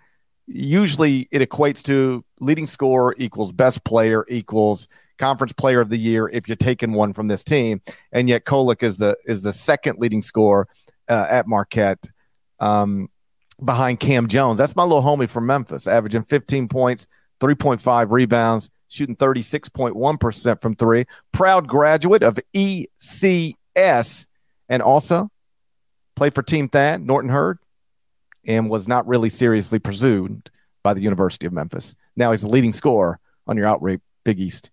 [0.47, 4.89] Usually, it equates to leading scorer equals best player equals
[5.23, 7.81] conference player of the year if you're taking one from this team.
[8.11, 10.67] And yet Kolek is the is the second leading scorer
[11.09, 12.09] uh, at Marquette
[12.59, 13.09] um,
[13.65, 14.59] behind Cam Jones.
[14.59, 17.07] That's my little homie from Memphis, averaging 15 points,
[17.41, 21.07] 3.5 rebounds, shooting 36.1% from three.
[21.31, 24.27] Proud graduate of ECS
[24.69, 25.31] and also
[26.17, 27.61] played for Team Thad, Norton Hurd,
[28.45, 30.51] and was not really seriously pursued
[30.83, 31.95] by the University of Memphis.
[32.17, 34.73] Now he's the leading scorer on your outright Big East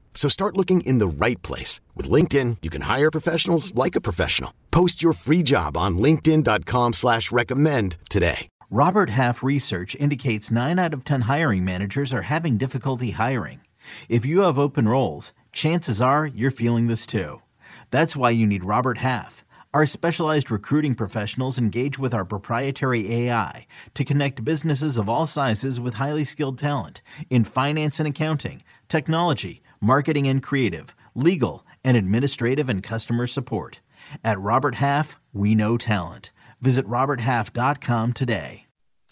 [0.13, 1.81] So start looking in the right place.
[1.95, 4.53] With LinkedIn, you can hire professionals like a professional.
[4.69, 8.47] Post your free job on linkedin.com slash recommend today.
[8.69, 13.59] Robert Half research indicates 9 out of 10 hiring managers are having difficulty hiring.
[14.07, 17.41] If you have open roles, chances are you're feeling this too.
[17.89, 19.43] That's why you need Robert Half.
[19.73, 25.79] Our specialized recruiting professionals engage with our proprietary AI to connect businesses of all sizes
[25.79, 32.69] with highly skilled talent in finance and accounting, technology, marketing and creative, legal, and administrative
[32.69, 33.81] and customer support.
[34.23, 36.31] At Robert Half, we know talent.
[36.61, 38.67] Visit roberthalf.com today.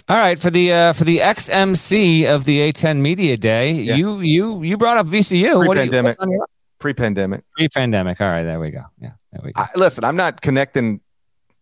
[0.08, 3.96] All right, for the uh, for the XMC of the A10 Media Day, yeah.
[3.96, 5.64] you you you brought up VCU.
[5.64, 6.18] Pre-pandemic.
[6.20, 6.46] What you,
[6.80, 7.44] Pre-pandemic.
[7.56, 8.20] Pre-pandemic.
[8.20, 8.82] All right, there we go.
[9.00, 9.62] Yeah, there we go.
[9.62, 11.02] I, listen, I'm not connecting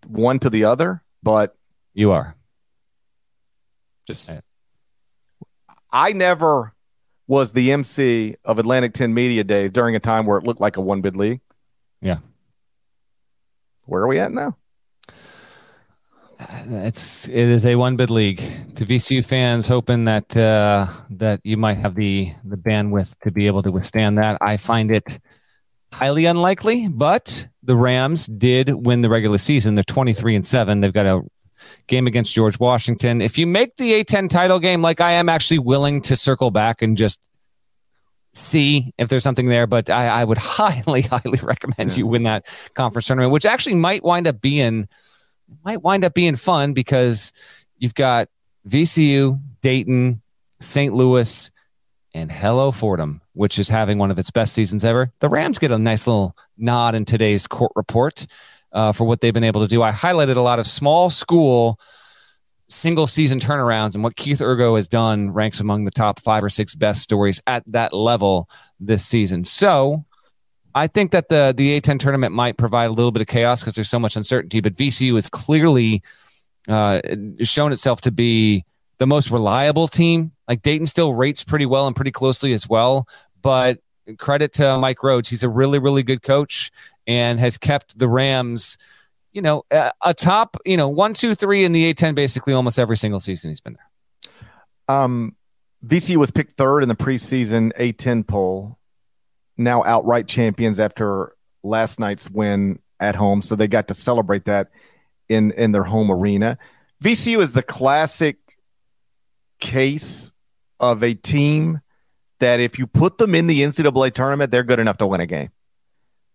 [0.08, 1.58] one to the other, but
[1.93, 2.38] you are.
[4.08, 4.43] Just say it.
[5.91, 6.74] I never
[7.28, 10.78] was the MC of Atlantic 10 Media Days during a time where it looked like
[10.78, 11.41] a one bid league.
[12.01, 12.17] Yeah.
[13.86, 14.57] Where are we at now?
[16.39, 18.38] It's it is a one bid league.
[18.75, 23.47] To VCU fans, hoping that uh, that you might have the the bandwidth to be
[23.47, 24.38] able to withstand that.
[24.39, 25.19] I find it
[25.91, 29.73] highly unlikely, but the Rams did win the regular season.
[29.73, 30.82] They're twenty three and seven.
[30.82, 31.21] They've got a
[31.88, 33.22] game against George Washington.
[33.22, 36.82] If you make the A10 title game, like I am actually willing to circle back
[36.82, 37.20] and just
[38.34, 41.97] see if there's something there, but I, I would highly, highly recommend yeah.
[41.97, 44.88] you win that conference tournament, which actually might wind up being
[45.64, 47.32] might wind up being fun because
[47.78, 48.28] you've got
[48.68, 50.22] VCU, Dayton,
[50.60, 50.93] St.
[50.93, 51.51] Louis,
[52.14, 55.12] and hello Fordham, which is having one of its best seasons ever.
[55.20, 58.28] The Rams get a nice little nod in today's court report
[58.72, 59.82] uh, for what they've been able to do.
[59.82, 61.80] I highlighted a lot of small school
[62.70, 66.49] single season turnarounds and what Keith Urgo has done ranks among the top five or
[66.49, 68.49] six best stories at that level
[68.80, 69.43] this season.
[69.43, 70.05] So
[70.76, 73.76] I think that the the A10 tournament might provide a little bit of chaos because
[73.76, 76.03] there's so much uncertainty, but VCU has clearly
[76.68, 77.01] uh,
[77.41, 78.65] shown itself to be
[78.97, 80.34] the most reliable team.
[80.47, 83.07] Like Dayton still rates pretty well and pretty closely as well,
[83.41, 83.80] but
[84.18, 85.28] credit to Mike Rhoades.
[85.30, 86.72] He's a really, really good coach
[87.08, 88.78] and has kept the Rams–
[89.38, 92.97] you know, a, top, you know, one, two, three in the A10 basically almost every
[92.97, 94.95] single season he's been there.
[94.97, 95.36] Um,
[95.86, 98.80] VCU was picked third in the preseason A10 poll.
[99.55, 104.70] Now outright champions after last night's win at home, so they got to celebrate that
[105.30, 106.58] in in their home arena.
[107.03, 108.38] VCU is the classic
[109.60, 110.32] case
[110.80, 111.82] of a team
[112.39, 115.28] that if you put them in the NCAA tournament, they're good enough to win a
[115.28, 115.49] game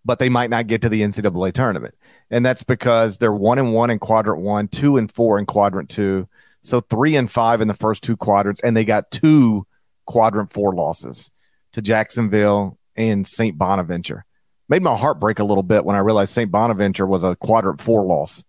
[0.05, 1.94] but they might not get to the NCAA tournament.
[2.30, 5.90] And that's because they're one and one in quadrant one, two and four in quadrant
[5.90, 6.28] two.
[6.62, 8.61] So three and five in the first two quadrants.
[8.62, 9.66] And they got two
[10.07, 11.30] quadrant four losses
[11.72, 13.57] to Jacksonville and St.
[13.57, 14.24] Bonaventure.
[14.68, 16.50] Made my heart break a little bit when I realized St.
[16.50, 18.44] Bonaventure was a quadrant four loss.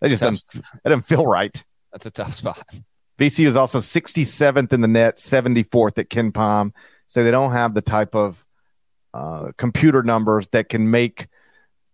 [0.00, 1.62] That just doesn't, that doesn't feel right.
[1.92, 2.62] That's a tough spot.
[3.18, 6.72] VCU is also 67th in the net, 74th at KenPom.
[7.06, 8.44] So they don't have the type of
[9.14, 11.28] uh, computer numbers that can make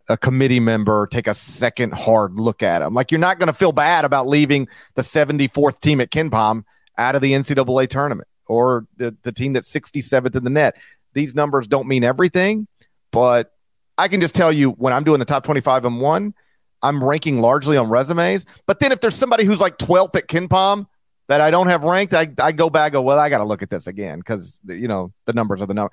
[0.09, 2.95] a committee member take a second hard look at them.
[2.95, 6.65] Like you're not going to feel bad about leaving the 74th team at KenPom
[6.97, 10.77] out of the NCAA tournament or the, the team that's 67th in the net.
[11.13, 12.67] These numbers don't mean everything,
[13.13, 13.53] but
[13.99, 16.35] I can just tell you when I'm doing the top 25 and one,
[16.83, 18.47] I'm ranking largely on resumes.
[18.67, 20.87] But then if there's somebody who's like 12th at KenPom
[21.27, 23.63] that I don't have ranked, I, I go back, go, well, I got to look
[23.63, 25.93] at this again because, you know, the numbers are the number.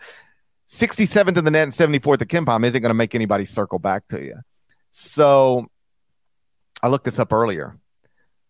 [0.68, 4.08] 67th in the net and 74th at KenPom isn't going to make anybody circle back
[4.10, 4.36] to you.
[4.92, 5.68] So
[6.82, 7.78] I looked this up earlier.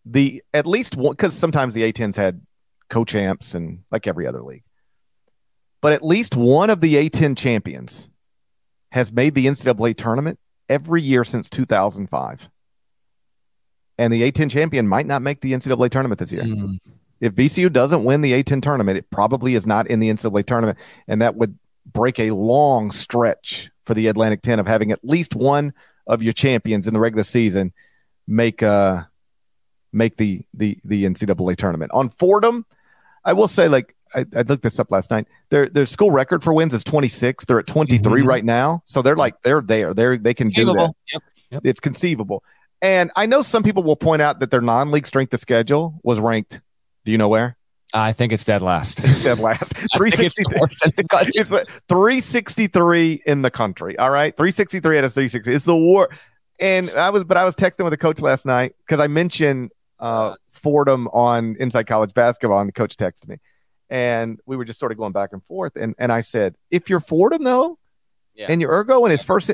[0.04, 2.40] The at least one because sometimes the A10s had
[2.88, 4.62] co-champs and like every other league,
[5.80, 8.08] but at least one of the A10 champions
[8.90, 10.38] has made the NCAA tournament
[10.68, 12.48] every year since 2005.
[13.98, 16.44] And the A10 champion might not make the NCAA tournament this year.
[16.44, 16.78] Mm.
[17.20, 20.78] If VCU doesn't win the A10 tournament, it probably is not in the NCAA tournament,
[21.08, 21.58] and that would
[21.92, 25.72] break a long stretch for the Atlantic 10 of having at least one
[26.06, 27.72] of your champions in the regular season
[28.26, 29.02] make uh
[29.92, 31.90] make the the the NCAA tournament.
[31.92, 32.66] On Fordham,
[33.24, 35.26] I will say like I, I looked this up last night.
[35.50, 37.44] Their their school record for wins is 26.
[37.44, 38.28] They're at 23 mm-hmm.
[38.28, 38.82] right now.
[38.84, 39.94] So they're like they're there.
[39.94, 40.92] They're they can do that.
[41.12, 41.22] Yep.
[41.50, 41.62] Yep.
[41.64, 42.44] It's conceivable.
[42.82, 46.20] And I know some people will point out that their non-league strength of schedule was
[46.20, 46.60] ranked.
[47.04, 47.56] Do you know where?
[47.96, 49.02] I think it's dead last.
[49.02, 49.74] It's dead last.
[49.96, 50.44] 363.
[50.82, 51.50] it's, it's
[51.88, 53.98] 363 in the country.
[53.98, 54.36] All right.
[54.36, 55.52] 363 out of 360.
[55.52, 56.10] It's the war.
[56.60, 59.72] And I was, but I was texting with a coach last night because I mentioned
[59.98, 63.38] uh, Fordham on Inside College Basketball, and the coach texted me.
[63.88, 65.76] And we were just sort of going back and forth.
[65.76, 67.78] And, and I said, if you're Fordham, though,
[68.34, 68.46] yeah.
[68.50, 69.50] and you're Urgo in his first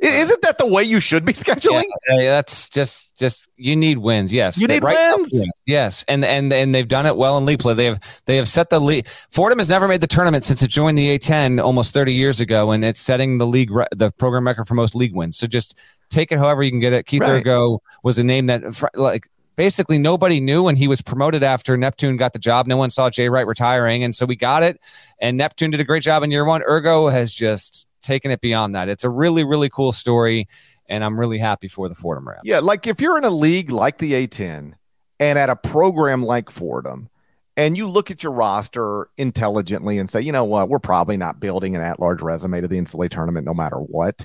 [0.00, 1.84] isn't that the way you should be scheduling?
[2.08, 4.32] Yeah, that's just just you need wins.
[4.32, 5.30] Yes, you need right wins.
[5.32, 5.62] wins.
[5.66, 7.74] Yes, and and and they've done it well in league play.
[7.74, 9.06] They have they have set the league.
[9.30, 12.70] Fordham has never made the tournament since it joined the A10 almost 30 years ago,
[12.70, 15.36] and it's setting the league the program record for most league wins.
[15.36, 15.76] So just
[16.08, 17.06] take it however you can get it.
[17.06, 17.44] Keith right.
[17.44, 18.62] Urgo was a name that
[18.94, 22.66] like basically nobody knew when he was promoted after Neptune got the job.
[22.66, 24.80] No one saw Jay Wright retiring, and so we got it.
[25.20, 26.62] And Neptune did a great job in year one.
[26.62, 28.88] Urgo has just taken it beyond that.
[28.88, 30.48] It's a really, really cool story,
[30.88, 32.42] and I'm really happy for the Fordham Rams.
[32.44, 34.74] Yeah, like if you're in a league like the A10
[35.18, 37.08] and at a program like Fordham,
[37.56, 41.40] and you look at your roster intelligently and say, you know what, we're probably not
[41.40, 44.24] building an at-large resume to the NCAA tournament no matter what.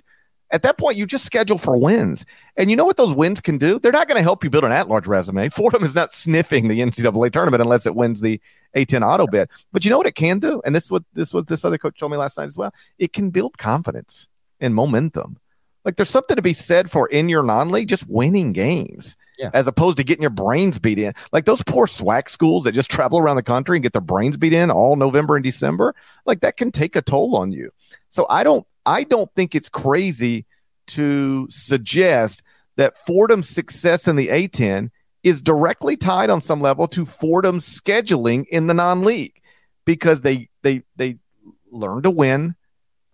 [0.51, 2.25] At that point, you just schedule for wins.
[2.55, 3.79] And you know what those wins can do?
[3.79, 5.49] They're not going to help you build an at large resume.
[5.55, 8.39] Fordham is not sniffing the NCAA tournament unless it wins the
[8.75, 9.49] A10 auto bid.
[9.71, 10.61] But you know what it can do?
[10.63, 12.73] And this is what this what this other coach told me last night as well.
[12.99, 14.29] It can build confidence
[14.59, 15.37] and momentum.
[15.83, 19.15] Like there's something to be said for in your non-league, just winning games.
[19.37, 19.49] Yeah.
[19.53, 21.13] As opposed to getting your brains beat in.
[21.33, 24.37] Like those poor SWAC schools that just travel around the country and get their brains
[24.37, 25.93] beat in all November and December,
[26.25, 27.69] like that can take a toll on you.
[28.07, 30.45] So I don't I don't think it's crazy
[30.87, 32.43] to suggest
[32.77, 34.89] that Fordham's success in the A10
[35.23, 39.41] is directly tied on some level to Fordham's scheduling in the non-league
[39.85, 41.17] because they they they
[41.71, 42.55] learned to win,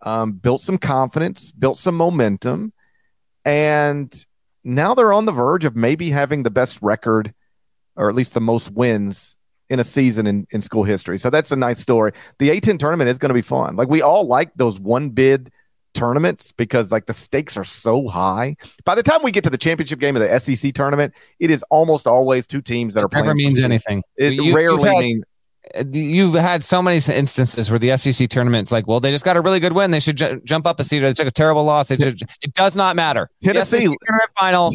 [0.01, 2.73] um, built some confidence, built some momentum,
[3.45, 4.25] and
[4.63, 7.33] now they're on the verge of maybe having the best record
[7.95, 9.35] or at least the most wins
[9.69, 11.17] in a season in, in school history.
[11.17, 12.11] So that's a nice story.
[12.39, 13.75] The A10 tournament is going to be fun.
[13.75, 15.51] Like we all like those one bid
[15.93, 18.55] tournaments because like the stakes are so high.
[18.85, 21.63] By the time we get to the championship game of the SEC tournament, it is
[21.69, 23.37] almost always two teams that are Never playing.
[23.37, 24.03] means anything.
[24.17, 25.23] It You- rarely had- means
[25.77, 29.37] uh, You've had so many instances where the SEC tournament's like, well, they just got
[29.37, 29.91] a really good win.
[29.91, 31.89] They should ju- jump up a seat, Or they took a terrible loss.
[31.89, 33.29] They should, it does not matter.
[33.43, 34.71] Tennessee- the SEC tournament final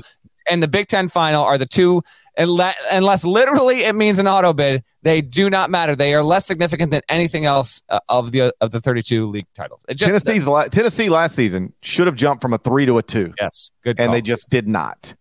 [0.48, 2.02] and the Big Ten final are the two,
[2.36, 4.84] unless literally it means an auto bid.
[5.02, 5.94] They do not matter.
[5.94, 9.80] They are less significant than anything else uh, of the of the 32 league titles.
[9.88, 13.02] It just, Tennessee's la- Tennessee last season should have jumped from a three to a
[13.02, 13.32] two.
[13.40, 14.00] Yes, good.
[14.00, 14.14] and call.
[14.14, 15.14] they just did not.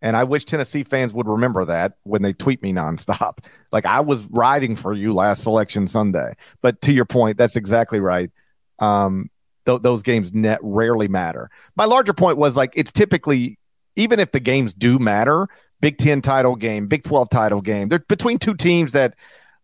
[0.00, 3.38] And I wish Tennessee fans would remember that when they tweet me nonstop.
[3.72, 6.34] Like I was riding for you last selection Sunday.
[6.60, 8.30] But to your point, that's exactly right.
[8.80, 9.30] Um,
[9.64, 11.48] th- those games net rarely matter.
[11.74, 13.58] My larger point was like it's typically
[13.96, 15.48] even if the games do matter,
[15.80, 19.14] Big Ten title game, Big Twelve title game, they're between two teams that.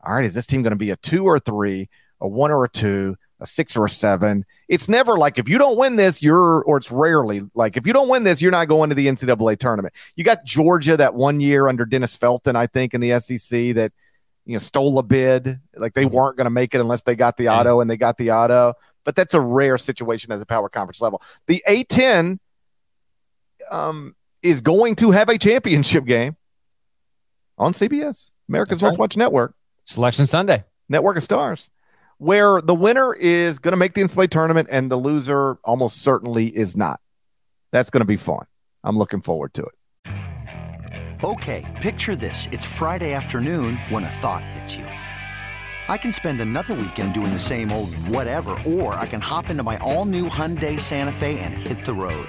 [0.05, 1.89] All right, is this team going to be a two or a three,
[2.21, 4.45] a one or a two, a six or a seven?
[4.69, 7.93] It's never like if you don't win this, you're, or it's rarely like if you
[7.93, 9.95] don't win this, you're not going to the NCAA tournament.
[10.15, 13.93] You got Georgia that one year under Dennis Felton, I think, in the SEC that
[14.47, 17.37] you know stole a bid, like they weren't going to make it unless they got
[17.37, 18.75] the auto, and they got the auto.
[19.05, 21.23] But that's a rare situation at the power conference level.
[21.47, 22.39] The A10
[23.71, 26.37] um, is going to have a championship game
[27.57, 29.55] on CBS, America's That's Most Watched Network.
[29.85, 30.65] Selection Sunday.
[30.89, 31.69] Network of Stars,
[32.19, 36.47] where the winner is going to make the NCAA tournament and the loser almost certainly
[36.47, 37.01] is not.
[37.73, 38.47] That's going to be fun.
[38.85, 39.75] I'm looking forward to it.
[41.23, 42.49] Okay, picture this.
[42.53, 44.85] It's Friday afternoon when a thought hits you.
[45.89, 49.63] I can spend another weekend doing the same old whatever, or I can hop into
[49.63, 52.29] my all new Hyundai Santa Fe and hit the road.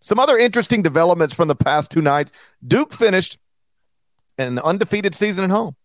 [0.00, 2.32] Some other interesting developments from the past two nights.
[2.66, 3.38] Duke finished
[4.38, 5.76] an undefeated season at home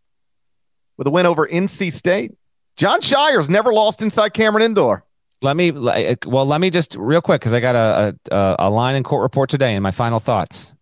[0.98, 2.34] with a win over NC State.
[2.78, 5.04] Jon Scheyer's never lost inside Cameron Indoor.
[5.42, 8.96] Let me well, let me just real quick because I got a, a a line
[8.96, 10.74] in court report today and my final thoughts.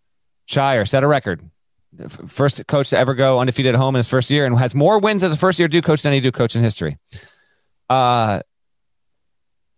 [0.48, 1.42] Scheyer set a record,
[2.28, 5.00] first coach to ever go undefeated at home in his first year, and has more
[5.00, 6.98] wins as a first year Duke coach than any Duke coach in history.
[7.90, 8.42] Uh,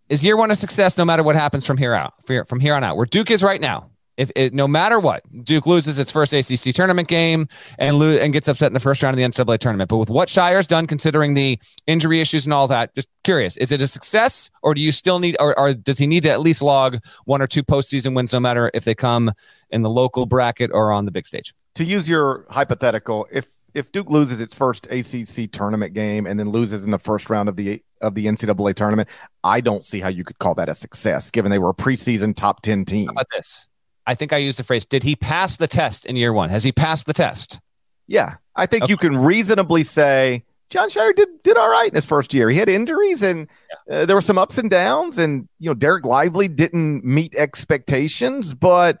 [0.08, 2.14] is year one a success no matter what happens from here out?
[2.48, 5.66] From here on out, where Duke is right now, if it, no matter what, Duke
[5.66, 7.48] loses its first ACC tournament game
[7.78, 9.90] and lo- and gets upset in the first round of the NCAA tournament.
[9.90, 13.72] But with what Scheyer's done, considering the injury issues and all that, just curious, is
[13.72, 16.40] it a success, or do you still need, or, or does he need to at
[16.40, 19.32] least log one or two postseason wins, no matter if they come
[19.70, 21.52] in the local bracket or on the big stage?
[21.74, 26.48] To use your hypothetical, if if Duke loses its first ACC tournament game and then
[26.48, 29.08] loses in the first round of the of the NCAA tournament,
[29.44, 32.34] I don't see how you could call that a success, given they were a preseason
[32.34, 33.06] top ten team.
[33.06, 33.68] How about this?
[34.06, 36.48] I think I used the phrase, did he pass the test in year one?
[36.48, 37.58] Has he passed the test?
[38.06, 42.04] Yeah, I think you can reasonably say Jon Scheyer did did all right in his
[42.04, 42.50] first year.
[42.50, 43.48] He had injuries and
[43.90, 48.54] uh, there were some ups and downs, and you know Dereck Lively didn't meet expectations,
[48.54, 48.98] but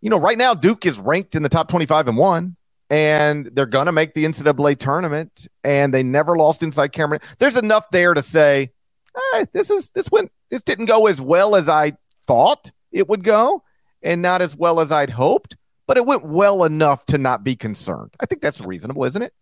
[0.00, 2.56] you know right now Duke is ranked in the top twenty five and one,
[2.94, 7.20] and they're gonna make the NCAA tournament, and they never lost inside Cameron.
[7.38, 8.70] There's enough there to say,
[9.52, 13.62] this is this went this didn't go as well as I thought it would go,
[14.02, 17.56] and not as well as I'd hoped but it went well enough to not be
[17.56, 18.14] concerned.
[18.20, 19.34] I think that's reasonable, isn't it?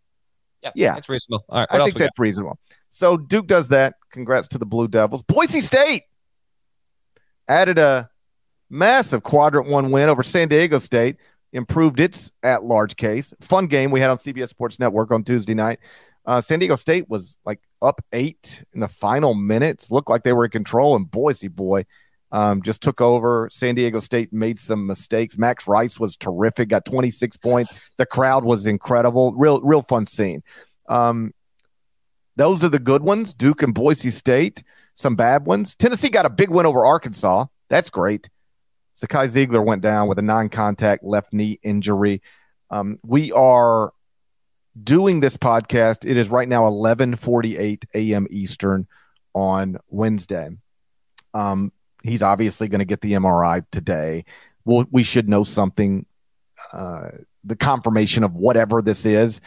[0.62, 1.44] Yeah, yeah, it's reasonable.
[1.48, 2.07] All right, I think we got?
[2.07, 2.59] that's reasonable.
[2.90, 3.94] So Duke does that.
[4.12, 5.22] Congrats to the Blue Devils.
[5.22, 6.05] Boise State
[7.48, 8.11] added a
[8.70, 11.16] massive quadrant one win over San Diego State,
[11.53, 13.34] improved its at large case.
[13.40, 15.78] Fun game we had on CBS Sports Network on Tuesday night.
[16.24, 20.32] Uh, San Diego State was like up eight in the final minutes, looked like they
[20.32, 21.84] were in control, and Boise boy
[22.30, 23.48] Um, just took over.
[23.53, 25.36] San Diego State made some mistakes.
[25.36, 27.90] Max Rice was terrific, got 26 points.
[27.98, 29.32] The crowd was incredible.
[29.34, 30.42] Real, real fun scene.
[30.88, 31.34] Um,
[32.36, 33.34] those are the good ones.
[33.34, 34.62] Duke and Boise State,
[34.94, 35.74] some bad ones.
[35.74, 37.46] Tennessee got a big win over Arkansas.
[37.68, 38.30] That's great.
[38.97, 42.22] Zakai Zeigler went down with a non-contact left knee injury.
[42.70, 43.93] Um, we are
[44.82, 46.09] doing this podcast.
[46.09, 48.26] It is right now 11:48 a.m.
[48.30, 48.86] Eastern
[49.34, 50.51] on Wednesday.
[51.34, 51.72] Um,
[52.03, 54.24] he's obviously going to get the MRI today.
[54.64, 56.07] We'll, we should know something,
[56.72, 57.09] uh,
[57.45, 59.40] the confirmation of whatever this is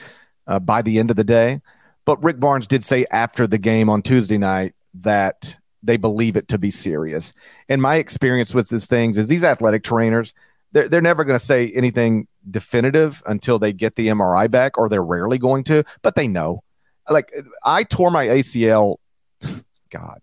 [0.48, 1.62] uh, by the end of the day.
[2.06, 6.48] But Rick Barnes did say after the game on Tuesday night that they believe it
[6.50, 7.34] to be serious.
[7.70, 10.34] And my experience with these things is these athletic trainers,
[10.72, 14.90] they're, they're never going to say anything definitive until they get the MRI back, or
[14.90, 16.64] they're rarely going to, but they know.
[17.10, 17.34] Like
[17.64, 18.98] I tore my ACL,
[19.90, 20.22] God,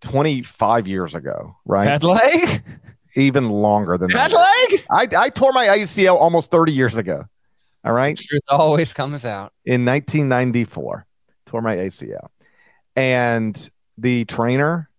[0.00, 1.86] 25 years ago, right?
[1.86, 2.62] Bad leg?
[3.16, 4.68] Even longer than Bad that.
[4.70, 4.84] leg?
[4.90, 7.24] I, I tore my ACL almost 30 years ago.
[7.84, 8.16] All right.
[8.16, 9.52] Truth always comes out.
[9.64, 11.06] In 1994,
[11.46, 12.28] tore my ACL.
[12.96, 13.68] And
[13.98, 14.90] the trainer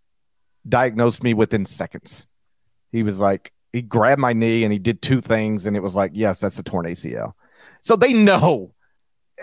[0.67, 2.27] diagnosed me within seconds.
[2.91, 5.95] He was like, he grabbed my knee and he did two things, and it was
[5.95, 7.33] like, yes, that's a torn ACL.
[7.81, 8.73] So they know.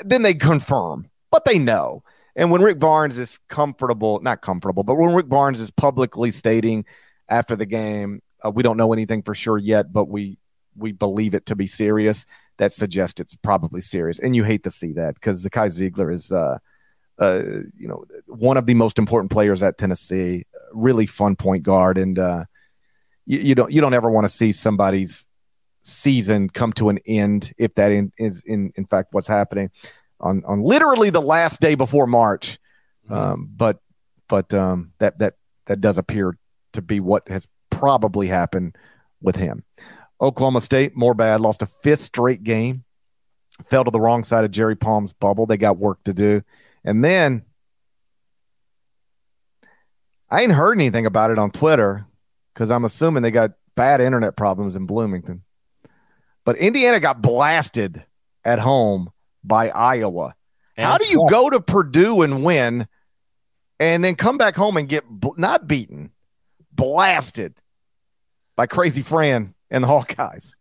[0.04, 2.02] Then they confirm, but they know.
[2.34, 6.86] And when Rick Barnes is comfortable, not comfortable, but when Rick Barnes is publicly stating
[7.28, 10.38] after the game, uh, we don't know anything for sure yet, but we
[10.74, 12.24] we believe it to be serious.
[12.56, 16.32] That suggests it's probably serious, and you hate to see that because Zakai Zeigler is,
[16.32, 16.58] uh,
[17.18, 17.42] uh,
[17.76, 20.46] you know, one of the most important players at Tennessee.
[20.72, 22.44] Really fun point guard, and uh,
[23.26, 25.26] you, you don't you don't ever want to see somebody's
[25.84, 29.70] season come to an end if that in, is in in fact what's happening
[30.20, 32.58] on on literally the last day before March.
[33.10, 33.78] Um, but
[34.28, 35.34] but um, that that
[35.66, 36.36] that does appear
[36.72, 38.76] to be what has probably happened
[39.20, 39.64] with him.
[40.20, 42.84] Oklahoma State, more bad, lost a fifth straight game,
[43.66, 45.46] fell to the wrong side of Jerry Palm's bubble.
[45.46, 46.42] They got work to do,
[46.84, 47.42] and then
[50.30, 52.06] I ain't heard anything about it on Twitter
[52.54, 55.42] because I'm assuming they got bad internet problems in Bloomington.
[56.44, 58.04] But Indiana got blasted
[58.44, 59.10] at home
[59.44, 60.34] by Iowa.
[60.76, 62.88] And How do you go to Purdue and win
[63.78, 66.10] and then come back home and get bl- not beaten,
[66.72, 67.54] blasted
[68.56, 70.54] by Crazy Fran and the Hawkeyes?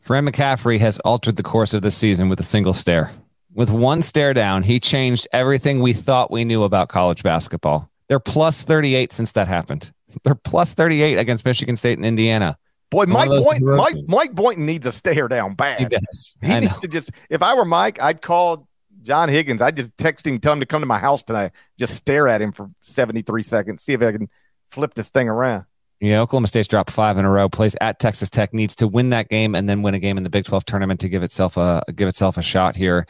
[0.00, 3.10] Fran McCaffery has altered the course of the season with a single stare.
[3.58, 7.90] With one stare down, he changed everything we thought we knew about college basketball.
[8.06, 9.92] They're plus 38 since that happened.
[10.22, 12.56] They're plus 38 against Michigan State and Indiana.
[12.88, 13.96] Boy, Mike Boynton, Mike.
[14.06, 15.80] Mike Boynton needs a stare down bad.
[15.80, 16.36] He does.
[16.40, 16.82] He I needs know.
[16.82, 18.68] to just, if I were Mike, I'd call
[19.02, 19.60] John Higgins.
[19.60, 21.50] I'd just text him, tell him to come to my house tonight,
[21.80, 24.28] just stare at him for 73 seconds, see if I can
[24.70, 25.64] flip this thing around.
[26.00, 27.48] Yeah, Oklahoma State's dropped five in a row.
[27.48, 28.54] Plays at Texas Tech.
[28.54, 31.00] Needs to win that game and then win a game in the Big Twelve tournament
[31.00, 33.04] to give itself a give itself a shot here.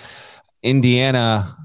[0.63, 1.57] Indiana.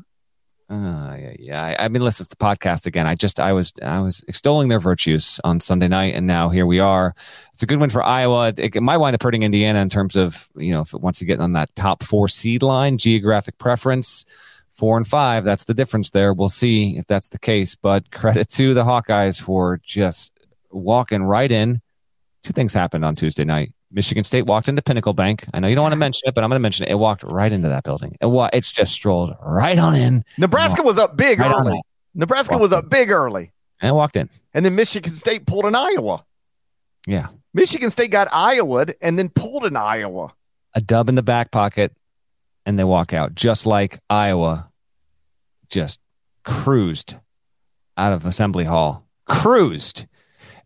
[0.69, 1.63] Uh, yeah, yeah.
[1.63, 3.05] I, I mean, listen, it's the podcast again.
[3.05, 6.65] I just, I was, I was extolling their virtues on Sunday night, and now here
[6.65, 7.13] we are.
[7.53, 8.47] It's a good win for Iowa.
[8.57, 11.19] It, it might wind up hurting Indiana in terms of, you know, if it wants
[11.19, 14.25] to get on that top four seed line, geographic preference,
[14.71, 15.43] four and five.
[15.43, 16.33] That's the difference there.
[16.33, 17.75] We'll see if that's the case.
[17.75, 20.31] But credit to the Hawkeyes for just
[20.71, 21.81] walking right in.
[22.41, 23.73] Two things happened on Tuesday night.
[23.93, 25.45] Michigan State walked into Pinnacle Bank.
[25.53, 26.91] I know you don't want to mention it, but I'm going to mention it.
[26.91, 28.17] It walked right into that building.
[28.19, 30.25] It wa- it's just strolled right on in.
[30.37, 31.79] Nebraska was up big Right early.
[32.15, 33.51] Nebraska was up big early.
[33.79, 34.29] And it walked in.
[34.53, 36.25] And then Michigan State pulled an Iowa.
[37.05, 37.27] Yeah.
[37.53, 40.33] Michigan State got Iowa'd and then pulled an Iowa.
[40.73, 41.91] A dub in the back pocket,
[42.65, 44.71] and they walk out just like Iowa
[45.69, 45.99] just
[46.43, 47.15] cruised
[47.95, 49.05] out of Assembly Hall.
[49.27, 50.07] Cruised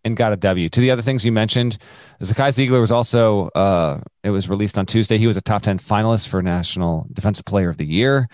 [0.04, 0.70] and got a W.
[0.70, 1.78] To the other things you mentioned,
[2.22, 5.18] Zakai Zeigler was also, uh, it was released on Tuesday.
[5.18, 8.28] He was a top 10 finalist for National Defensive Player of the Year.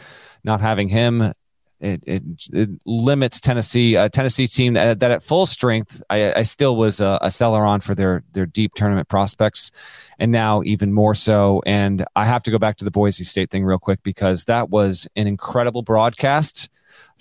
[0.44, 1.34] Not having him,
[1.84, 6.42] it, it, it limits Tennessee, a Tennessee team that, that at full strength, I, I
[6.44, 9.72] still was a, a seller on for their, their deep tournament prospects.
[10.18, 11.62] And now even more so.
[11.66, 14.70] And I have to go back to the Boise State thing real quick because that
[14.70, 16.70] was an incredible broadcast.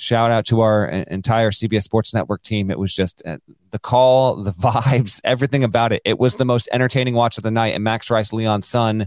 [0.02, 2.72] Shout out to our entire CBS Sports Network team.
[2.72, 3.38] It was just uh,
[3.70, 6.02] the call, the vibes, everything about it.
[6.04, 7.76] It was the most entertaining watch of the night.
[7.76, 9.06] And Max Rice, Leon's son,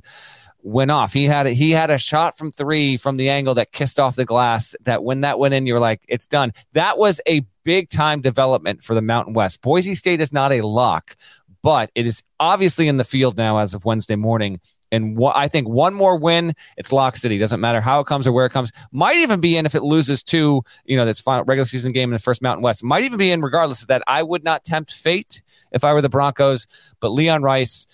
[0.63, 1.11] went off.
[1.11, 4.15] He had a, he had a shot from three from the angle that kissed off
[4.15, 4.73] the glass.
[4.85, 6.53] That when that went in, you're like, it's done.
[6.71, 9.61] That was a big time development for the Mountain West.
[9.61, 11.17] Boise State is not a lock,
[11.61, 14.61] but it is obviously in the field now as of Wednesday morning.
[14.95, 17.37] And what I think one more win, it's Lock City.
[17.37, 18.71] Doesn't matter how it comes or where it comes.
[18.91, 22.09] Might even be in if it loses to, you know, this final regular season game
[22.09, 22.83] in the first Mountain West.
[22.83, 24.01] Might even be in regardless of that.
[24.07, 25.41] I would not tempt fate
[25.71, 26.65] if I were the Broncos.
[26.99, 27.85] But Leon Rice,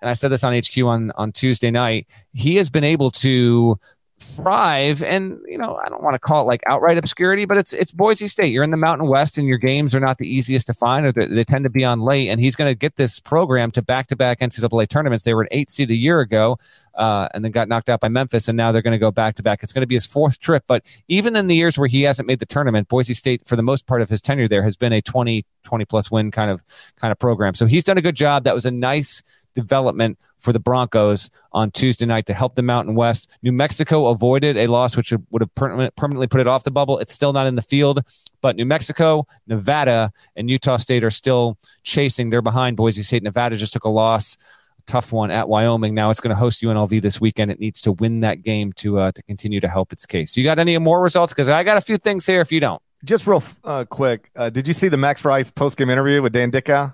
[0.00, 3.78] and I said this on HQ on, on Tuesday night, he has been able to
[4.22, 7.72] thrive and you know i don't want to call it like outright obscurity but it's
[7.72, 8.52] it's boise state.
[8.52, 11.12] You're in the mountain west and your games are not the easiest to find or
[11.12, 14.40] they, tend to be on late and he's going to get this program to back-to-back
[14.40, 15.24] ncaa tournaments.
[15.24, 16.58] They were an eight seed a year ago
[16.94, 19.62] uh, and then got knocked out by memphis and now they're going to go back-to-back.
[19.62, 22.28] It's going to be his fourth trip but even in the years where he hasn't
[22.28, 24.92] made the tournament boise state for the most part of his tenure there has been
[24.92, 26.62] a 20 20 plus win kind of
[26.96, 27.54] kind of program.
[27.54, 28.44] So he's done a good job.
[28.44, 29.22] That was a nice
[29.54, 33.30] development for the Broncos on Tuesday night to help the Mountain West.
[33.42, 36.98] New Mexico avoided a loss which would have permanently put it off the bubble.
[36.98, 38.00] It's still not in the field,
[38.40, 42.30] but New Mexico, Nevada, and Utah State are still chasing.
[42.30, 43.22] They're behind Boise State.
[43.22, 44.36] Nevada just took a loss.
[44.84, 45.94] Tough one at Wyoming.
[45.94, 47.52] Now it's going to host UNLV this weekend.
[47.52, 50.36] It needs to win that game to uh, to continue to help its case.
[50.36, 51.32] You got any more results?
[51.32, 52.40] Because I got a few things here.
[52.40, 55.76] If you don't, just real uh, quick, uh, did you see the Max Rice post
[55.76, 56.90] game interview with Dan Dickau?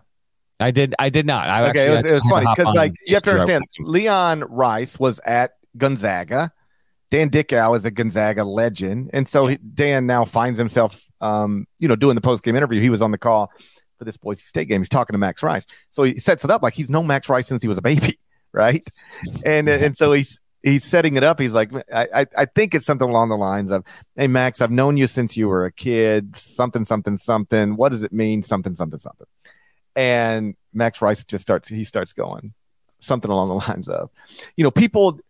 [0.61, 0.95] I did.
[0.99, 1.49] I did not.
[1.49, 4.41] I okay, actually, it was, it was funny because like you have to understand, Leon
[4.49, 6.53] Rice was at Gonzaga.
[7.11, 11.89] Dan Dickau is a Gonzaga legend, and so he, Dan now finds himself, um, you
[11.89, 12.81] know, doing the post game interview.
[12.81, 13.51] He was on the call
[13.99, 14.81] for this Boise State game.
[14.81, 17.47] He's talking to Max Rice, so he sets it up like he's known Max Rice
[17.47, 18.19] since he was a baby,
[18.53, 18.87] right?
[19.45, 21.39] And and so he's he's setting it up.
[21.39, 23.85] He's like, I, I, I think it's something along the lines of,
[24.17, 26.37] Hey Max, I've known you since you were a kid.
[26.37, 27.77] Something, something, something.
[27.77, 28.43] What does it mean?
[28.43, 29.27] Something, something, something
[29.99, 32.55] and Max Rice just starts he starts going
[33.01, 34.11] something along the lines of,
[34.57, 35.21] you know, people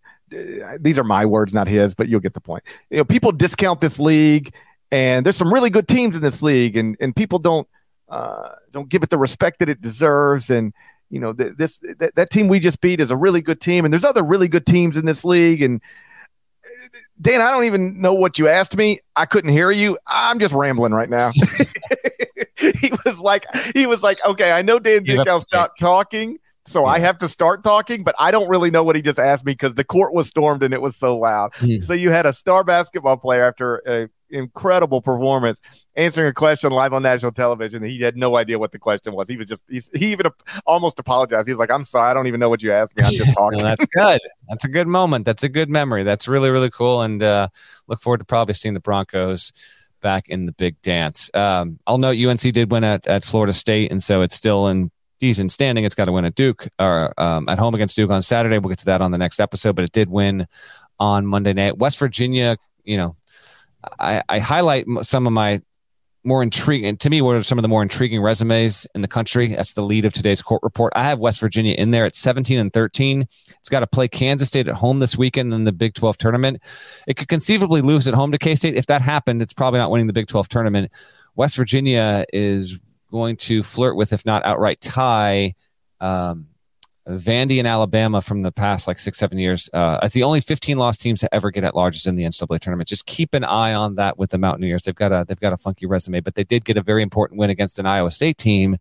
[0.79, 2.62] these are my words, not his, but you'll get the point.
[2.91, 4.53] You know, people discount this league,
[4.93, 7.66] and there's some really good teams in this league, and and people don't
[8.11, 10.51] uh, don't give it the respect that it deserves.
[10.51, 10.75] And
[11.09, 13.87] you know, th- this th- that team we just beat is a really good team,
[13.87, 15.62] and there's other really good teams in this league.
[15.62, 15.81] And
[17.19, 19.01] Dan, I don't even know what you asked me.
[19.16, 19.97] I couldn't hear you.
[20.07, 21.33] I'm just rambling right now.
[23.09, 26.39] he was like, he was like, okay, I know Dan Dickau stopped talking,
[26.69, 26.93] so yeah.
[26.93, 29.53] I have to start talking, but I don't really know what he just asked me
[29.53, 31.53] because the court was stormed and it was so loud.
[31.55, 31.83] Mm.
[31.83, 35.61] So you had a star basketball player after an incredible performance
[35.97, 37.83] answering a question live on national television.
[37.83, 39.29] He had no idea what the question was.
[39.29, 40.27] He was just he even
[40.67, 41.49] almost apologized.
[41.49, 43.03] He was like, "I'm sorry, I don't even know what you asked me.
[43.03, 44.21] I'm just talking." no, that's good.
[44.49, 45.25] That's a good moment.
[45.25, 46.03] That's a good memory.
[46.05, 47.49] That's really really cool, and uh,
[47.87, 49.53] look forward to probably seeing the Broncos
[50.01, 51.31] back in the big dance.
[51.35, 54.91] Um, I'll note UNC did win at, at Florida State, and so it's still in
[55.19, 55.85] decent standing.
[55.85, 58.59] It's got to win at Duke or um, at home against Duke on Saturday.
[58.59, 60.47] We'll get to that on the next episode, but it did win
[60.99, 61.79] on Monday night.
[61.79, 63.17] West Virginia, you know,
[63.99, 65.63] I, I highlight some of my
[66.29, 69.49] more intriguing to me what are some of the more intriguing resumes in the country?
[69.49, 70.93] That's the lead of today's court report.
[70.95, 74.49] I have west virginia in there at 17 and 13 it's got to play kansas
[74.49, 76.62] state at home this weekend in the big 12 tournament.
[77.07, 78.76] It could conceivably lose at home to k-state.
[78.76, 80.93] If that happened it's probably not winning the big 12 tournament.
[81.35, 82.79] West virginia is
[83.11, 85.55] going to flirt with if not outright tie
[86.01, 86.47] um,
[87.09, 90.77] Vandy and Alabama from the past like six, seven years uh, as the only 15
[90.77, 92.89] loss teams to ever get at largest in the NCAA tournament.
[92.89, 94.83] Just keep an eye on that with the Mountaineers.
[94.83, 97.39] They've got a they've got a funky resume, but they did get a very important
[97.39, 98.77] win against an Iowa State team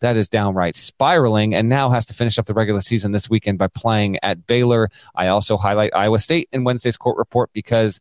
[0.00, 3.58] that is downright spiraling and now has to finish up the regular season this weekend
[3.58, 4.90] by playing at Baylor.
[5.14, 8.00] I also highlight Iowa State in Wednesday's court report because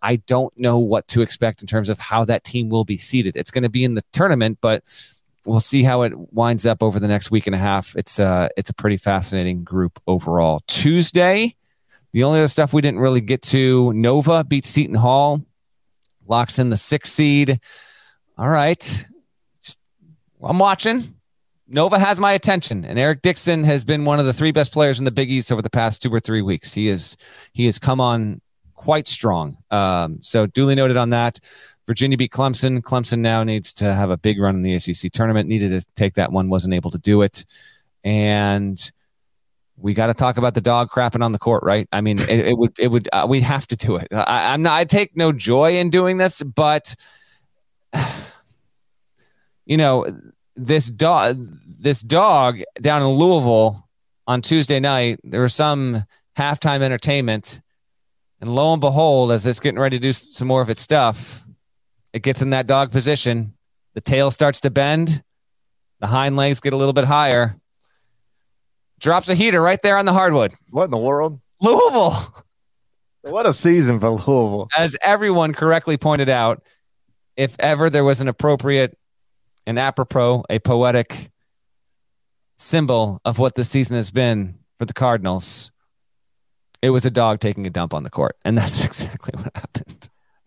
[0.00, 3.36] I don't know what to expect in terms of how that team will be seated.
[3.36, 4.84] It's going to be in the tournament, but
[5.48, 7.96] we'll see how it winds up over the next week and a half.
[7.96, 10.62] It's uh it's a pretty fascinating group overall.
[10.66, 11.56] Tuesday,
[12.12, 15.42] the only other stuff we didn't really get to, Nova beats Seton Hall,
[16.26, 17.60] locks in the sixth seed.
[18.36, 19.06] All right.
[19.62, 19.78] Just
[20.42, 21.14] I'm watching.
[21.70, 24.98] Nova has my attention, and Eric Dixon has been one of the three best players
[24.98, 26.72] in the Big East over the past two or three weeks.
[26.72, 27.16] He is
[27.52, 28.40] he has come on
[28.74, 29.58] quite strong.
[29.70, 31.40] Um, so duly noted on that.
[31.88, 32.82] Virginia beat Clemson.
[32.82, 35.48] Clemson now needs to have a big run in the ACC tournament.
[35.48, 37.46] Needed to take that one, wasn't able to do it.
[38.04, 38.78] And
[39.78, 41.88] we got to talk about the dog crapping on the court, right?
[41.90, 44.08] I mean, it, it would, it would, uh, we have to do it.
[44.12, 46.94] I, I'm not, I take no joy in doing this, but
[49.64, 50.06] you know,
[50.56, 53.88] this dog, this dog down in Louisville
[54.26, 56.04] on Tuesday night, there was some
[56.36, 57.62] halftime entertainment,
[58.42, 61.46] and lo and behold, as it's getting ready to do some more of its stuff,
[62.12, 63.54] it gets in that dog position.
[63.94, 65.22] The tail starts to bend.
[66.00, 67.56] The hind legs get a little bit higher.
[69.00, 70.54] Drops a heater right there on the hardwood.
[70.70, 71.40] What in the world?
[71.60, 72.44] Louisville.
[73.22, 74.68] What a season for Louisville.
[74.76, 76.66] As everyone correctly pointed out,
[77.36, 78.96] if ever there was an appropriate,
[79.66, 81.30] an apropos, a poetic
[82.56, 85.70] symbol of what the season has been for the Cardinals,
[86.80, 89.97] it was a dog taking a dump on the court, and that's exactly what happened.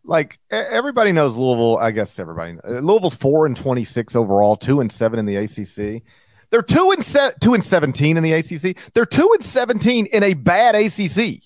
[0.03, 1.77] Like everybody knows Louisville.
[1.77, 2.57] I guess everybody.
[2.63, 6.01] uh, Louisville's four and twenty six overall, two and seven in the ACC.
[6.49, 8.77] They're two and se- two and seventeen in the ACC.
[8.93, 11.43] They're two and seventeen in a bad ACC.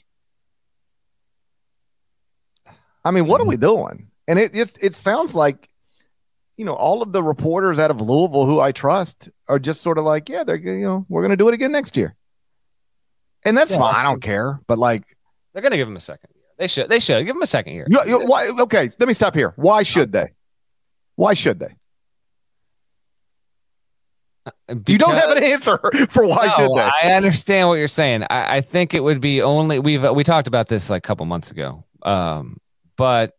[3.04, 4.10] I mean, what are we doing?
[4.28, 5.70] And it just it sounds like,
[6.58, 9.98] you know, all of the reporters out of Louisville who I trust are just sort
[9.98, 12.16] of like, yeah, they're you know, we're gonna do it again next year,
[13.44, 13.96] and that's Yeah, fine.
[13.96, 15.04] I don't care, but like,
[15.54, 16.30] They're going to give them a second.
[16.58, 16.90] They should.
[16.90, 17.86] They should give them a second year.
[17.90, 18.48] you, you, why?
[18.48, 19.54] Okay, let me stop here.
[19.58, 20.32] Why should they?
[21.16, 21.76] Why should they?
[24.88, 25.78] you don't have an answer
[26.10, 26.90] for why No, should they?
[27.04, 28.24] I understand what you're saying.
[28.30, 31.26] I, I think it would be only we've we talked about this like a couple
[31.26, 31.84] months ago.
[32.04, 32.58] Um,
[32.98, 33.32] but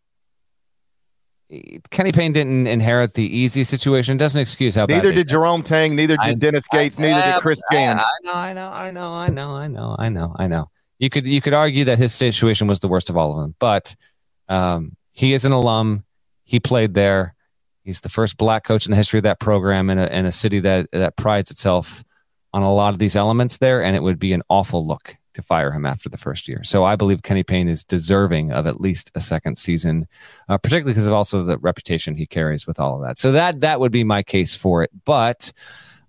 [1.90, 4.16] Kenny Payne didn't inherit the easy situation.
[4.16, 5.94] Doesn't excuse how Neither did Jerome Tang.
[5.94, 6.98] Neither did I- Dennis Gates.
[6.98, 8.02] neither did Chris I- Jans.
[8.02, 10.70] I know, I know, I know, I know, I know, I know, I know.
[10.98, 13.54] You could you could argue that his situation was the worst of all of them,
[13.58, 13.94] but
[14.48, 16.04] um, he is an alum.
[16.44, 17.34] He played there.
[17.82, 20.32] He's the first black coach in the history of that program in a in a
[20.32, 22.02] city that that prides itself
[22.52, 25.42] on a lot of these elements there, and it would be an awful look to
[25.42, 26.64] fire him after the first year.
[26.64, 30.08] So I believe Kenny Payne is deserving of at least a second season,
[30.48, 33.18] uh, particularly because of also the reputation he carries with all of that.
[33.18, 34.90] So that that would be my case for it.
[35.04, 35.52] But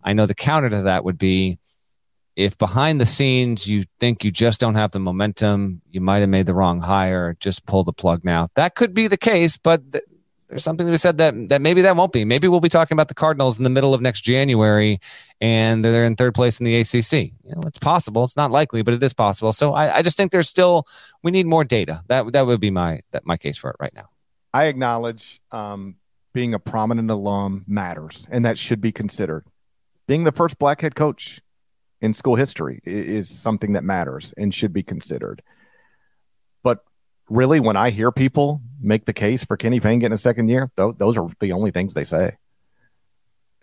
[0.04, 1.60] I know the counter to that would be
[2.38, 6.30] if behind the scenes you think you just don't have the momentum, you might have
[6.30, 8.48] made the wrong hire, just pull the plug now.
[8.54, 10.04] That could be the case, but th-
[10.48, 12.24] there's something to be said that that maybe that won't be.
[12.24, 15.00] Maybe we'll be talking about the Cardinals in the middle of next January,
[15.42, 17.34] and they're in third place in the ACC.
[17.44, 18.24] You know, it's possible.
[18.24, 19.52] It's not likely, but it is possible.
[19.52, 20.86] So I, I just think there's still
[21.24, 22.02] we need more data.
[22.08, 24.10] That that would be my that my case for it right now.
[24.54, 25.96] I acknowledge um,
[26.34, 29.44] being a prominent alum matters, and that should be considered.
[30.08, 31.42] Being the first black head coach
[32.02, 35.41] in school history is something that matters and should be considered.
[36.64, 36.80] But
[37.30, 40.72] really, when I hear people make the case for Kenny Payne getting a second year,
[40.76, 42.38] tho- those are the only things they say.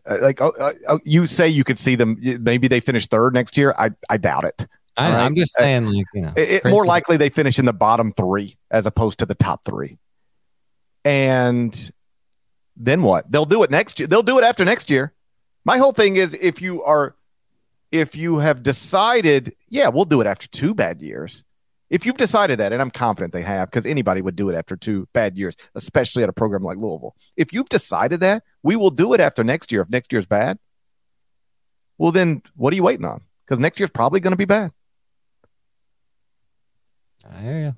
[0.06, 2.18] Uh, Like oh, uh, oh, you say, you could see them.
[2.40, 3.74] Maybe they finish third next year.
[3.78, 4.66] I I doubt it.
[4.96, 5.24] I, right?
[5.24, 7.72] I'm just Uh, saying, like you know, it, it- more likely they finish in the
[7.72, 9.98] bottom three as opposed to the top three.
[11.04, 11.90] And
[12.76, 13.30] then what?
[13.30, 14.06] They'll do it next year.
[14.06, 15.12] They'll do it after next year.
[15.64, 17.14] My whole thing is if you are,
[17.94, 21.44] if you have decided, yeah, we'll do it after two bad years.
[21.90, 24.74] If you've decided that, and I'm confident they have, because anybody would do it after
[24.76, 27.14] two bad years, especially at a program like Louisville.
[27.36, 29.82] If you've decided that, we will do it after next year.
[29.82, 30.58] If next year's bad,
[31.96, 33.22] well, then what are you waiting on?
[33.46, 34.72] Because next year's probably going to be bad.
[37.32, 37.76] I hear you.